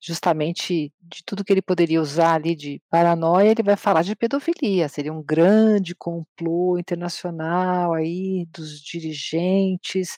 [0.00, 4.88] justamente de tudo que ele poderia usar ali de paranoia, ele vai falar de pedofilia,
[4.88, 10.16] seria um grande complô internacional aí dos dirigentes,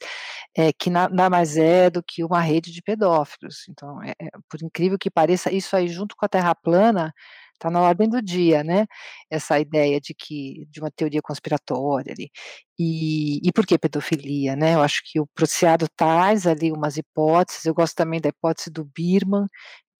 [0.56, 3.66] é, que nada mais é do que uma rede de pedófilos.
[3.68, 7.12] Então, é, é, por incrível que pareça, isso aí junto com a Terra plana
[7.56, 8.86] está na ordem do dia, né?
[9.30, 12.30] Essa ideia de que de uma teoria conspiratória ali.
[12.78, 14.74] E, e por que pedofilia, né?
[14.74, 17.64] Eu acho que o Prociado traz ali umas hipóteses.
[17.64, 19.46] Eu gosto também da hipótese do Birman,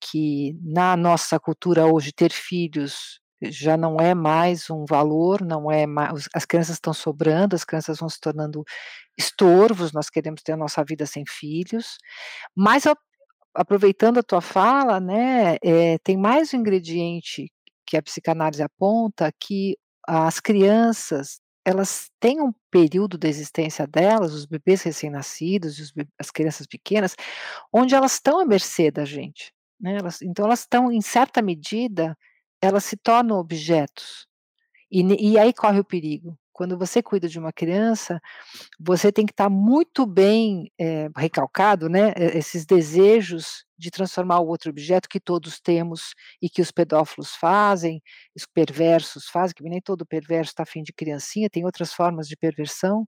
[0.00, 5.86] que na nossa cultura hoje ter filhos já não é mais um valor, não é
[5.86, 8.64] mais, as crianças estão sobrando, as crianças vão se tornando
[9.16, 11.98] estorvos, nós queremos ter a nossa vida sem filhos,
[12.57, 12.86] mas
[13.57, 17.50] aproveitando a tua fala, né, é, tem mais um ingrediente
[17.86, 19.76] que a psicanálise aponta, que
[20.07, 27.16] as crianças, elas têm um período da existência delas, os bebês recém-nascidos, as crianças pequenas,
[27.72, 32.16] onde elas estão à mercê da gente, né, elas, então elas estão, em certa medida,
[32.61, 34.26] elas se tornam objetos,
[34.90, 38.18] e, e aí corre o perigo, quando você cuida de uma criança,
[38.80, 42.14] você tem que estar muito bem é, recalcado, né?
[42.16, 48.00] Esses desejos de transformar o outro objeto que todos temos e que os pedófilos fazem,
[48.34, 52.36] os perversos fazem, que nem todo perverso está afim de criancinha, tem outras formas de
[52.38, 53.07] perversão,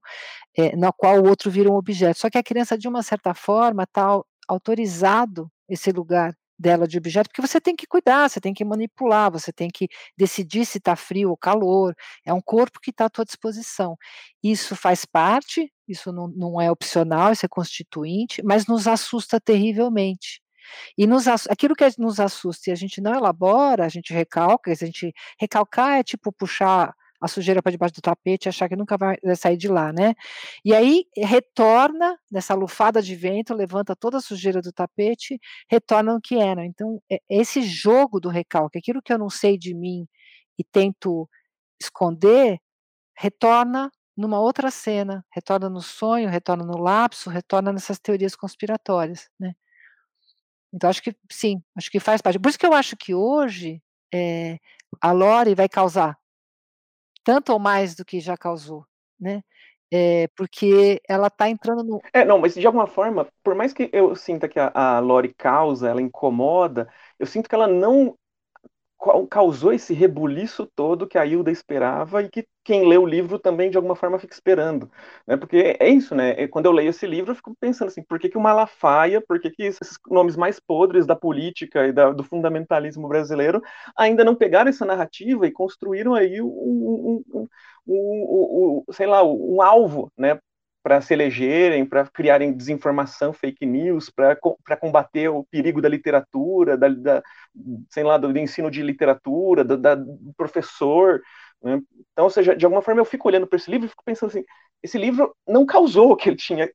[0.55, 2.19] é, na qual o outro vira um objeto.
[2.19, 7.29] Só que a criança, de uma certa forma, está autorizado esse lugar dela de objeto,
[7.29, 9.87] porque você tem que cuidar, você tem que manipular, você tem que
[10.17, 11.95] decidir se está frio ou calor,
[12.25, 13.97] é um corpo que está à tua disposição.
[14.43, 20.41] Isso faz parte, isso não, não é opcional, isso é constituinte, mas nos assusta terrivelmente.
[20.97, 24.75] E nos, aquilo que nos assusta e a gente não elabora, a gente recalca, a
[24.75, 28.97] gente recalcar é tipo puxar a sujeira para debaixo do tapete e achar que nunca
[28.97, 30.15] vai, sair de lá, né?
[30.63, 35.39] E aí retorna nessa lufada de vento, levanta toda a sujeira do tapete,
[35.69, 36.65] retorna no que era.
[36.65, 40.07] Então, é, esse jogo do recalque, aquilo que eu não sei de mim
[40.57, 41.29] e tento
[41.81, 42.59] esconder,
[43.17, 49.53] retorna numa outra cena, retorna no sonho, retorna no lapso, retorna nessas teorias conspiratórias, né?
[50.73, 52.39] Então, acho que sim, acho que faz parte.
[52.39, 53.81] Por isso que eu acho que hoje
[54.13, 54.59] é,
[55.01, 56.17] a Lore vai causar
[57.29, 58.83] tanto ou mais do que já causou,
[59.19, 59.43] né?
[59.91, 62.01] É, porque ela está entrando no.
[62.11, 65.31] É, não, mas de alguma forma, por mais que eu sinta que a, a Lori
[65.37, 68.17] causa, ela incomoda, eu sinto que ela não
[69.29, 73.69] causou esse rebuliço todo que a Hilda esperava e que quem lê o livro também
[73.71, 74.91] de alguma forma fica esperando,
[75.25, 75.37] né?
[75.37, 76.31] Porque é isso, né?
[76.37, 79.21] É, quando eu leio esse livro, eu fico pensando assim, por que, que o Malafaia,
[79.21, 83.61] por que, que esses nomes mais podres da política e da, do fundamentalismo brasileiro
[83.97, 87.47] ainda não pegaram essa narrativa e construíram aí um, um, um,
[87.87, 90.39] um, um sei lá, um alvo, né?
[90.89, 94.35] Para se elegerem, para criarem desinformação, fake news, para
[94.75, 97.23] combater o perigo da literatura, da, da
[97.91, 101.21] sei lá, do, ensino de literatura, do, da, do professor.
[101.61, 101.79] Né?
[102.11, 104.29] Então, ou seja, de alguma forma eu fico olhando para esse livro e fico pensando
[104.31, 104.43] assim,
[104.81, 106.67] esse livro não causou o que ele tinha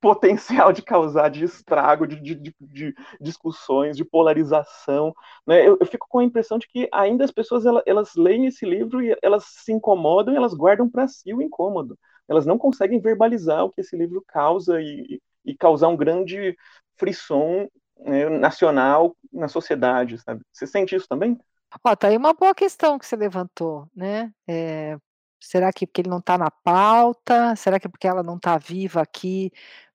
[0.00, 5.14] potencial de causar de estrago, de, de, de, de discussões, de polarização.
[5.46, 5.60] Né?
[5.60, 8.66] Eu, eu, fico com a impressão de que ainda as pessoas elas, elas leem esse
[8.66, 11.96] livro e elas se incomodam e elas guardam para si o incômodo
[12.30, 16.56] elas não conseguem verbalizar o que esse livro causa e, e causar um grande
[16.96, 17.68] frisson
[17.98, 20.40] né, nacional na sociedade, sabe?
[20.52, 21.36] Você sente isso também?
[21.84, 24.32] Ó, tá aí uma boa questão que você levantou, né?
[24.48, 24.96] É,
[25.40, 27.56] será que porque ele não está na pauta?
[27.56, 29.50] Será que é porque ela não está viva aqui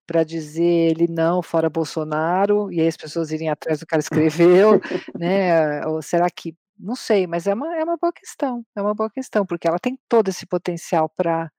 [0.05, 4.01] para dizer ele não, fora Bolsonaro, e aí as pessoas irem atrás do que ela
[4.01, 4.79] escreveu,
[5.17, 5.86] né?
[5.88, 9.09] Ou será que não sei, mas é uma, é uma boa questão, é uma boa
[9.09, 11.49] questão, porque ela tem todo esse potencial para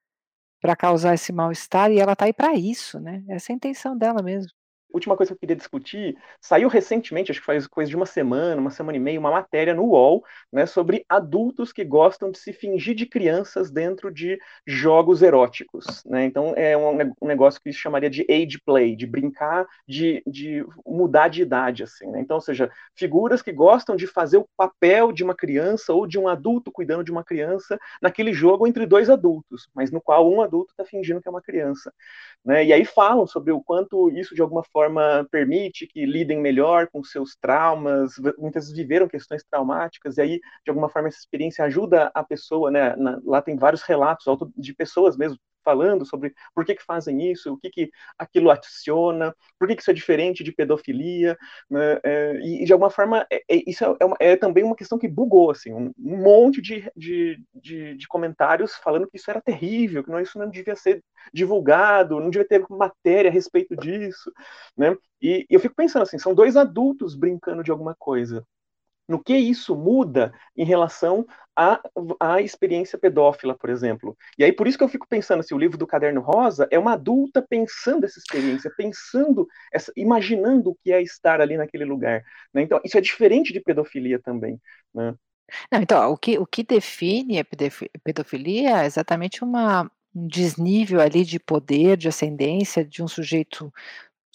[0.66, 3.22] para causar esse mal-estar e ela está aí para isso, né?
[3.28, 4.50] Essa é a intenção dela mesmo
[4.92, 8.60] última coisa que eu queria discutir, saiu recentemente, acho que faz coisa de uma semana,
[8.60, 12.52] uma semana e meia, uma matéria no UOL, né, sobre adultos que gostam de se
[12.52, 17.78] fingir de crianças dentro de jogos eróticos, né, então é um, um negócio que se
[17.78, 22.40] chamaria de age play, de brincar, de, de mudar de idade, assim, né, então, ou
[22.40, 26.72] seja, figuras que gostam de fazer o papel de uma criança ou de um adulto
[26.72, 30.84] cuidando de uma criança naquele jogo entre dois adultos, mas no qual um adulto está
[30.84, 31.92] fingindo que é uma criança,
[32.44, 36.38] né, e aí falam sobre o quanto isso de alguma forma forma permite que lidem
[36.38, 41.64] melhor com seus traumas, muitas viveram questões traumáticas, e aí, de alguma forma, essa experiência
[41.64, 42.94] ajuda a pessoa, né?
[43.24, 47.58] Lá tem vários relatos de pessoas mesmo falando sobre por que, que fazem isso, o
[47.58, 51.36] que, que aquilo adiciona, por que, que isso é diferente de pedofilia,
[51.68, 54.96] né, é, e de alguma forma é, é, isso é, uma, é, também uma questão
[54.96, 59.40] que bugou, assim, um, um monte de, de, de, de, comentários falando que isso era
[59.40, 61.02] terrível, que não, isso não devia ser
[61.34, 64.30] divulgado, não devia ter matéria a respeito disso,
[64.76, 68.46] né, e, e eu fico pensando assim, são dois adultos brincando de alguma coisa,
[69.08, 71.80] no que isso muda em relação à,
[72.20, 74.16] à experiência pedófila, por exemplo.
[74.38, 76.66] E aí, por isso que eu fico pensando, se assim, o livro do Caderno Rosa
[76.70, 81.84] é uma adulta pensando essa experiência, pensando, essa, imaginando o que é estar ali naquele
[81.84, 82.22] lugar.
[82.52, 82.62] Né?
[82.62, 84.60] Então, isso é diferente de pedofilia também.
[84.94, 85.14] Né?
[85.70, 87.46] Não, então, o que, o que define a
[88.02, 93.72] pedofilia é exatamente uma, um desnível ali de poder, de ascendência de um sujeito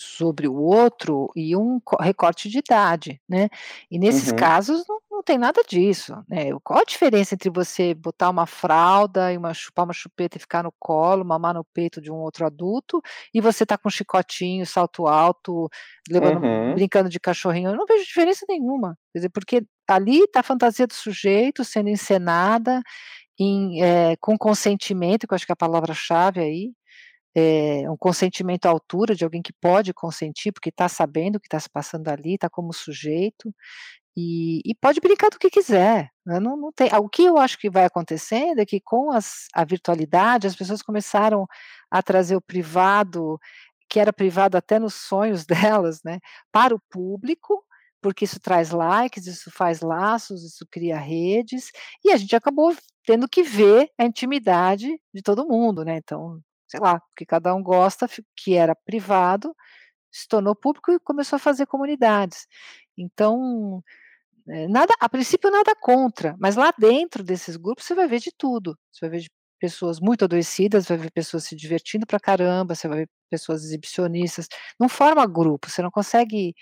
[0.01, 3.49] sobre o outro e um recorte de idade, né?
[3.89, 4.35] E nesses uhum.
[4.35, 6.49] casos não, não, tem nada disso, né?
[6.63, 10.63] Qual a diferença entre você botar uma fralda e uma chupar uma chupeta e ficar
[10.63, 13.01] no colo, mamar no peito de um outro adulto
[13.33, 15.69] e você tá com um chicotinho, salto alto,
[16.09, 16.73] levando, uhum.
[16.73, 17.69] brincando de cachorrinho?
[17.69, 21.89] Eu não vejo diferença nenhuma, quer dizer, porque ali tá a fantasia do sujeito sendo
[21.89, 22.81] encenada
[23.39, 26.73] em, é, com consentimento, que eu acho que é a palavra-chave aí,
[27.35, 31.47] é, um consentimento à altura de alguém que pode consentir, porque está sabendo o que
[31.47, 33.53] está se passando ali, está como sujeito,
[34.15, 36.09] e, e, pode brincar do que quiser.
[36.25, 36.39] Né?
[36.39, 39.63] Não, não tem, o que eu acho que vai acontecendo é que com as, a
[39.63, 41.47] virtualidade as pessoas começaram
[41.89, 43.39] a trazer o privado,
[43.89, 45.45] que era privado até nos sonhos
[45.85, 46.19] delas, né,
[46.51, 47.63] para o público,
[48.01, 51.71] porque isso traz likes, isso faz laços, isso cria redes,
[52.03, 52.75] e a gente acabou
[53.05, 55.97] tendo que ver a intimidade de todo mundo, né?
[55.97, 56.39] Então,
[56.71, 58.07] sei lá, porque cada um gosta,
[58.37, 59.53] que era privado,
[60.11, 62.47] se tornou público e começou a fazer comunidades.
[62.97, 63.83] Então,
[64.49, 68.31] eh, nada, a princípio nada contra, mas lá dentro desses grupos você vai ver de
[68.37, 68.77] tudo.
[68.91, 69.27] Você vai ver
[69.59, 74.47] pessoas muito adoecidas, vai ver pessoas se divertindo pra caramba, você vai ver pessoas exibicionistas.
[74.79, 76.55] Não forma grupo, você não consegue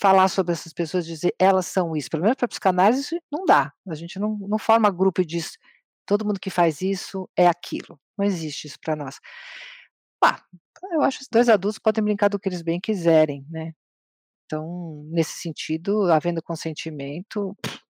[0.00, 2.10] falar sobre essas pessoas dizer elas são isso.
[2.10, 3.72] Pelo menos para psicanálise não dá.
[3.88, 5.58] A gente não, não forma grupo e diz
[6.06, 7.98] todo mundo que faz isso é aquilo.
[8.16, 9.18] Não existe isso para nós.
[10.24, 10.40] Ah,
[10.92, 13.72] eu acho que os dois adultos podem brincar do que eles bem quiserem, né?
[14.46, 17.56] Então, nesse sentido, havendo consentimento,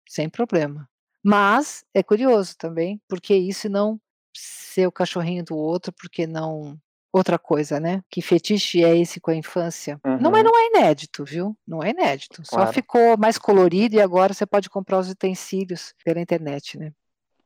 [0.08, 0.90] sem problema.
[1.24, 4.00] Mas é curioso também, porque isso não
[4.36, 6.80] ser o cachorrinho do outro, porque não
[7.12, 8.02] outra coisa, né?
[8.10, 10.00] Que fetiche é esse com a infância?
[10.06, 10.20] Uhum.
[10.20, 11.58] Não, mas não é inédito, viu?
[11.68, 12.44] Não é inédito.
[12.48, 12.68] Claro.
[12.68, 16.94] Só ficou mais colorido e agora você pode comprar os utensílios pela internet, né?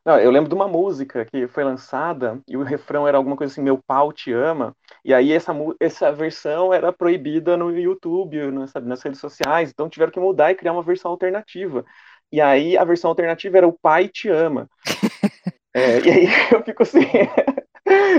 [0.03, 3.53] Não, eu lembro de uma música que foi lançada e o refrão era alguma coisa
[3.53, 4.75] assim, meu pau te ama.
[5.05, 10.11] E aí essa, essa versão era proibida no YouTube, nas, nas redes sociais, então tiveram
[10.11, 11.85] que mudar e criar uma versão alternativa.
[12.31, 14.67] E aí a versão alternativa era o pai te ama.
[15.73, 17.05] é, e aí eu fico assim.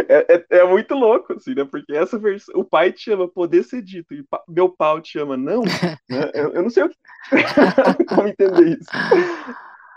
[0.08, 1.64] É, é, é, muito louco, assim, né?
[1.64, 5.36] Porque essa versão, o pai te ama poder ser dito e meu pau te ama
[5.36, 6.30] não, né?
[6.34, 6.96] eu, eu, não sei o que...
[8.08, 8.90] como entender isso.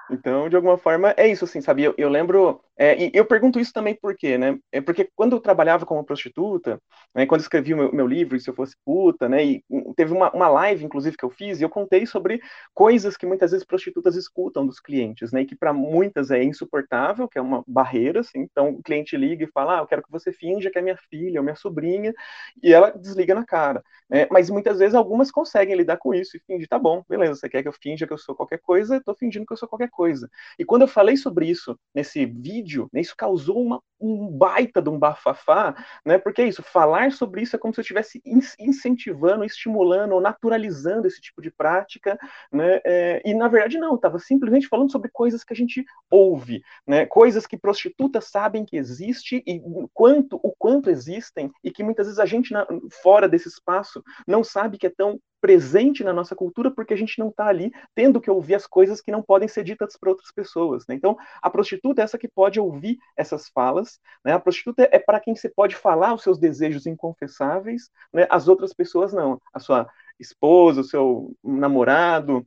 [0.10, 1.84] Então, de alguma forma, é isso, assim, sabe?
[1.84, 4.58] Eu, eu lembro, é, e eu pergunto isso também por quê, né?
[4.72, 6.80] É porque quando eu trabalhava como prostituta,
[7.14, 9.64] né, quando escrevi o meu, meu livro, Se Eu Fosse Puta, né, e
[9.96, 12.42] teve uma, uma live, inclusive, que eu fiz, e eu contei sobre
[12.74, 17.28] coisas que muitas vezes prostitutas escutam dos clientes, né, e que para muitas é insuportável,
[17.30, 20.12] que é uma barreira, assim, então o cliente liga e fala, ah, eu quero que
[20.12, 22.14] você finja que é minha filha ou minha sobrinha,
[22.62, 24.28] e ela desliga na cara, né?
[24.32, 27.62] Mas muitas vezes algumas conseguem lidar com isso e fingir, tá bom, beleza, você quer
[27.62, 29.90] que eu finja que eu sou qualquer coisa, eu tô fingindo que eu sou qualquer
[29.90, 30.30] coisa.
[30.60, 34.90] E quando eu falei sobre isso nesse vídeo, né, isso causou uma, um baita de
[34.90, 36.18] um bafafá, né?
[36.18, 38.22] Porque é isso, falar sobre isso é como se eu estivesse
[38.60, 42.18] incentivando, estimulando ou naturalizando esse tipo de prática,
[42.52, 42.82] né?
[42.86, 47.06] É, e na verdade não, estava simplesmente falando sobre coisas que a gente ouve, né?
[47.06, 49.62] Coisas que prostitutas sabem que existe e
[49.94, 52.68] quanto o quanto existem e que muitas vezes a gente na,
[53.02, 57.20] fora desse espaço não sabe que é tão presente na nossa cultura porque a gente
[57.20, 60.32] não está ali tendo que ouvir as coisas que não podem ser ditas para outras
[60.32, 60.88] pessoas.
[60.88, 60.96] Né?
[60.96, 64.00] Então, a prostituta é essa que pode ouvir essas falas.
[64.24, 64.34] Né?
[64.34, 68.26] A prostituta é para quem você pode falar os seus desejos inconfessáveis, né?
[68.28, 69.40] as outras pessoas não.
[69.54, 69.88] A sua
[70.20, 72.44] esposa, o seu namorado,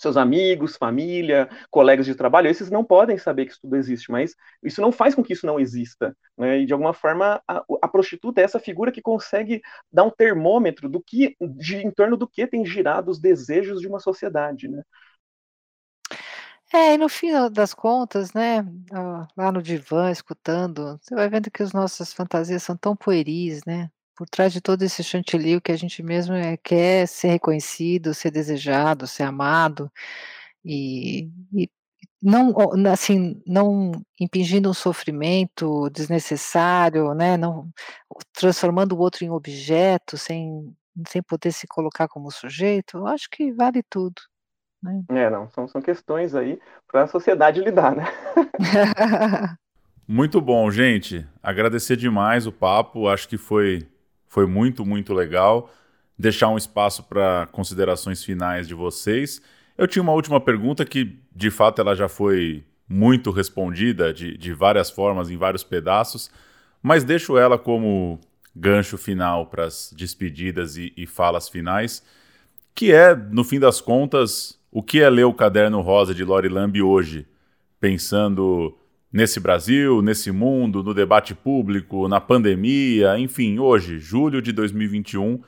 [0.00, 4.34] seus amigos, família, colegas de trabalho, esses não podem saber que isso tudo existe, mas
[4.62, 6.16] isso não faz com que isso não exista.
[6.36, 6.60] Né?
[6.60, 9.60] E de alguma forma, a, a, prostituta é essa figura que consegue
[9.92, 13.86] dar um termômetro do que, de, em torno do que tem girado os desejos de
[13.86, 14.68] uma sociedade.
[14.68, 14.82] Né?
[16.72, 18.64] É, e no fim das contas, né,
[19.36, 23.90] lá no divã, escutando, você vai vendo que as nossas fantasias são tão pueris, né?
[24.20, 28.30] Por trás de todo esse chantilly que a gente mesmo é, quer ser reconhecido, ser
[28.30, 29.90] desejado, ser amado,
[30.62, 31.70] e, e,
[32.22, 32.54] não,
[32.92, 37.70] assim, não impingindo um sofrimento desnecessário, né, não
[38.34, 40.70] transformando o outro em objeto, sem
[41.08, 44.20] sem poder se colocar como sujeito, eu acho que vale tudo,
[44.82, 45.02] né.
[45.08, 48.04] É, não, são são questões aí para a sociedade lidar, né.
[50.06, 51.26] Muito bom, gente.
[51.42, 53.88] Agradecer demais o papo, acho que foi
[54.30, 55.70] foi muito, muito legal.
[56.16, 59.42] Deixar um espaço para considerações finais de vocês.
[59.76, 64.52] Eu tinha uma última pergunta que, de fato, ela já foi muito respondida de, de
[64.52, 66.30] várias formas, em vários pedaços,
[66.82, 68.20] mas deixo ela como
[68.54, 72.02] gancho final para as despedidas e, e falas finais,
[72.74, 76.48] que é, no fim das contas, o que é ler o Caderno Rosa de Lori
[76.48, 77.26] Lamb hoje,
[77.80, 78.76] pensando
[79.12, 85.40] nesse Brasil, nesse mundo, no debate público, na pandemia, enfim, hoje, julho de 2021,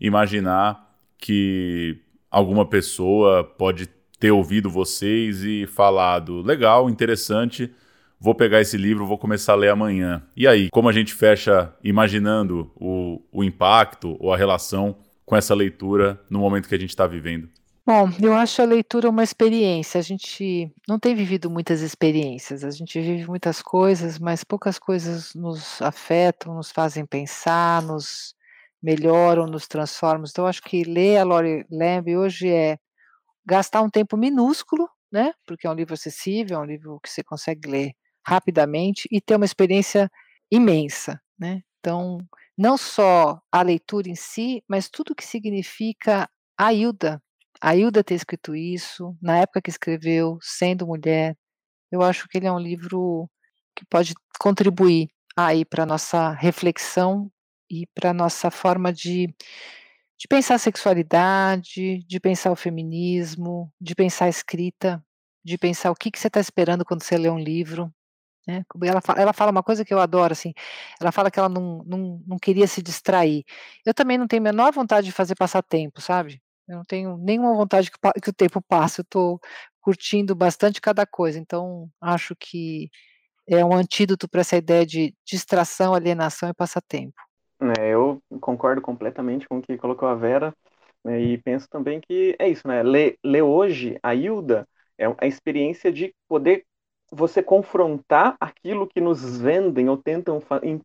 [0.00, 1.98] imaginar que
[2.30, 3.88] alguma pessoa pode
[4.18, 7.72] ter ouvido vocês e falado: legal, interessante,
[8.20, 10.22] vou pegar esse livro, vou começar a ler amanhã.
[10.36, 15.54] E aí, como a gente fecha imaginando o, o impacto ou a relação com essa
[15.54, 17.48] leitura no momento que a gente está vivendo?
[17.88, 19.98] Bom, eu acho a leitura uma experiência.
[19.98, 25.32] A gente não tem vivido muitas experiências, a gente vive muitas coisas, mas poucas coisas
[25.34, 28.34] nos afetam, nos fazem pensar, nos
[28.82, 30.26] melhoram, nos transformam.
[30.28, 32.78] Então, acho que ler a Lori Lamb hoje é
[33.46, 35.32] gastar um tempo minúsculo, né?
[35.46, 37.92] Porque é um livro acessível, é um livro que você consegue ler
[38.26, 40.10] rapidamente e ter uma experiência
[40.50, 41.62] imensa, né?
[41.80, 42.18] Então,
[42.58, 46.28] não só a leitura em si, mas tudo que significa
[46.58, 47.22] a Hilda.
[47.60, 51.36] A Hilda ter escrito isso, na época que escreveu, sendo mulher,
[51.90, 53.28] eu acho que ele é um livro
[53.74, 57.30] que pode contribuir aí para nossa reflexão
[57.70, 59.34] e para nossa forma de,
[60.18, 65.04] de pensar a sexualidade, de pensar o feminismo, de pensar a escrita,
[65.44, 67.92] de pensar o que, que você está esperando quando você lê um livro.
[68.46, 68.64] Né?
[68.82, 70.54] Ela, fala, ela fala uma coisa que eu adoro, assim,
[71.00, 73.44] ela fala que ela não, não, não queria se distrair.
[73.84, 76.40] Eu também não tenho a menor vontade de fazer passatempo, sabe?
[76.68, 79.40] Eu não tenho nenhuma vontade que, que o tempo passe, eu estou
[79.80, 82.90] curtindo bastante cada coisa, então acho que
[83.48, 87.16] é um antídoto para essa ideia de distração, alienação e passatempo.
[87.78, 90.54] É, eu concordo completamente com o que colocou a Vera,
[91.02, 92.82] né, e penso também que é isso, né?
[92.82, 96.64] Ler, hoje a Hilda é a experiência de poder
[97.10, 100.42] você confrontar aquilo que nos vendem ou tentam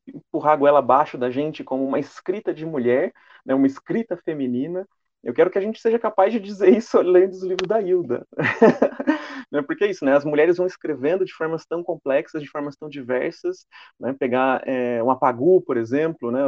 [0.08, 3.12] empurrar a goela abaixo da gente como uma escrita de mulher,
[3.46, 4.88] né, uma escrita feminina,
[5.24, 8.28] eu quero que a gente seja capaz de dizer isso lendo os livros da Hilda.
[9.52, 9.62] né?
[9.62, 10.16] Porque é isso, né?
[10.16, 13.66] As mulheres vão escrevendo de formas tão complexas, de formas tão diversas.
[14.00, 14.14] Né?
[14.14, 16.42] Pegar é, um Apagu, por exemplo, né?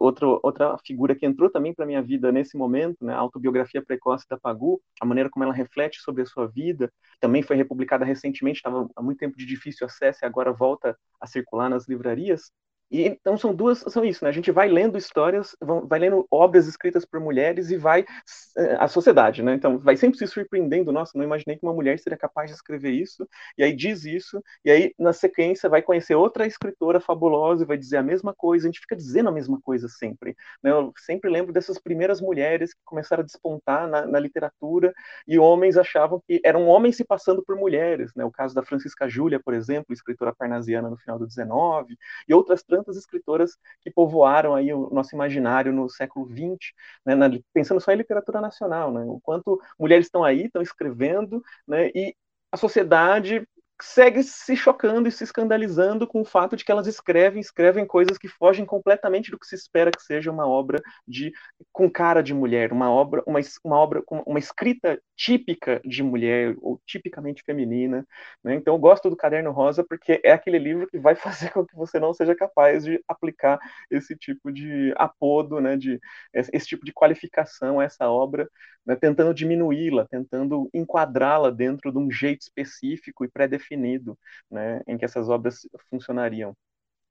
[0.00, 3.12] Outro, outra figura que entrou também para minha vida nesse momento, né?
[3.12, 7.42] a autobiografia precoce da Apagu, a maneira como ela reflete sobre a sua vida, também
[7.42, 11.68] foi republicada recentemente, estava há muito tempo de difícil acesso e agora volta a circular
[11.68, 12.50] nas livrarias.
[12.90, 14.30] E então são duas, são isso, né?
[14.30, 15.56] A gente vai lendo histórias,
[15.88, 18.04] vai lendo obras escritas por mulheres e vai
[18.56, 19.54] eh, a sociedade, né?
[19.54, 22.90] Então vai sempre se surpreendendo, nossa, não imaginei que uma mulher seria capaz de escrever
[22.90, 23.26] isso,
[23.58, 27.76] e aí diz isso, e aí na sequência vai conhecer outra escritora fabulosa e vai
[27.76, 30.70] dizer a mesma coisa, a gente fica dizendo a mesma coisa sempre, né?
[30.70, 34.92] Eu sempre lembro dessas primeiras mulheres que começaram a despontar na, na literatura
[35.26, 38.24] e homens achavam que eram homens se passando por mulheres, né?
[38.24, 41.96] O caso da Francisca Júlia, por exemplo, escritora parnasiana no final do 19,
[42.28, 46.72] e outras tantas escritoras que povoaram aí o nosso imaginário no século XX,
[47.06, 51.42] né, na, pensando só em literatura nacional, né, o quanto mulheres estão aí, estão escrevendo,
[51.68, 52.14] né, e
[52.50, 53.46] a sociedade
[53.82, 58.16] segue se chocando e se escandalizando com o fato de que elas escrevem, escrevem coisas
[58.16, 61.32] que fogem completamente do que se espera que seja uma obra de
[61.72, 66.54] com cara de mulher, uma obra, uma, uma obra com uma escrita típica de mulher
[66.60, 68.06] ou tipicamente feminina.
[68.42, 68.54] Né?
[68.54, 71.74] Então eu gosto do Caderno Rosa porque é aquele livro que vai fazer com que
[71.74, 73.58] você não seja capaz de aplicar
[73.90, 75.76] esse tipo de apodo, né?
[75.76, 76.00] de
[76.32, 78.48] esse tipo de qualificação a essa obra,
[78.86, 78.96] né?
[78.96, 83.63] tentando diminuí-la, tentando enquadrá-la dentro de um jeito específico e pré-definido,
[84.50, 84.82] né?
[84.86, 86.54] em que essas obras funcionariam.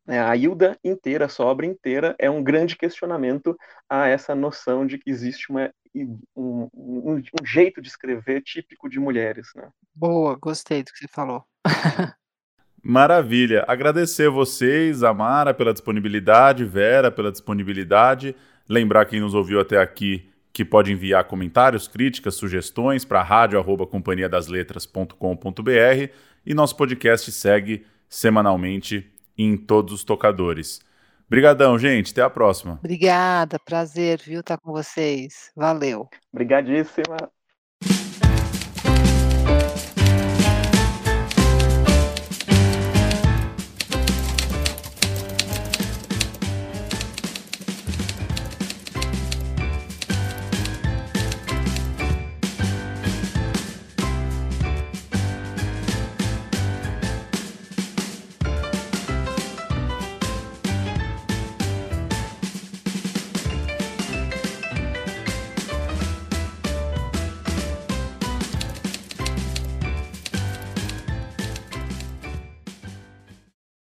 [0.07, 3.57] É, a Hilda inteira, a sua obra inteira, é um grande questionamento
[3.89, 6.69] a essa noção de que existe uma, um, um,
[7.15, 9.47] um, jeito de escrever típico de mulheres.
[9.55, 9.69] Né?
[9.95, 11.45] Boa, gostei do que você falou.
[12.83, 13.63] Maravilha.
[13.65, 18.35] Agradecer vocês, Amara, pela disponibilidade, Vera, pela disponibilidade.
[18.67, 26.11] Lembrar quem nos ouviu até aqui que pode enviar comentários, críticas, sugestões para rádio@companhiadasletras.com.br
[26.45, 30.79] e nosso podcast segue semanalmente em todos os tocadores.
[31.27, 32.11] Obrigadão, gente.
[32.11, 32.79] Até a próxima.
[32.79, 33.57] Obrigada.
[33.57, 35.51] Prazer, viu, estar com vocês.
[35.55, 36.07] Valeu.
[36.31, 37.32] Obrigadíssima.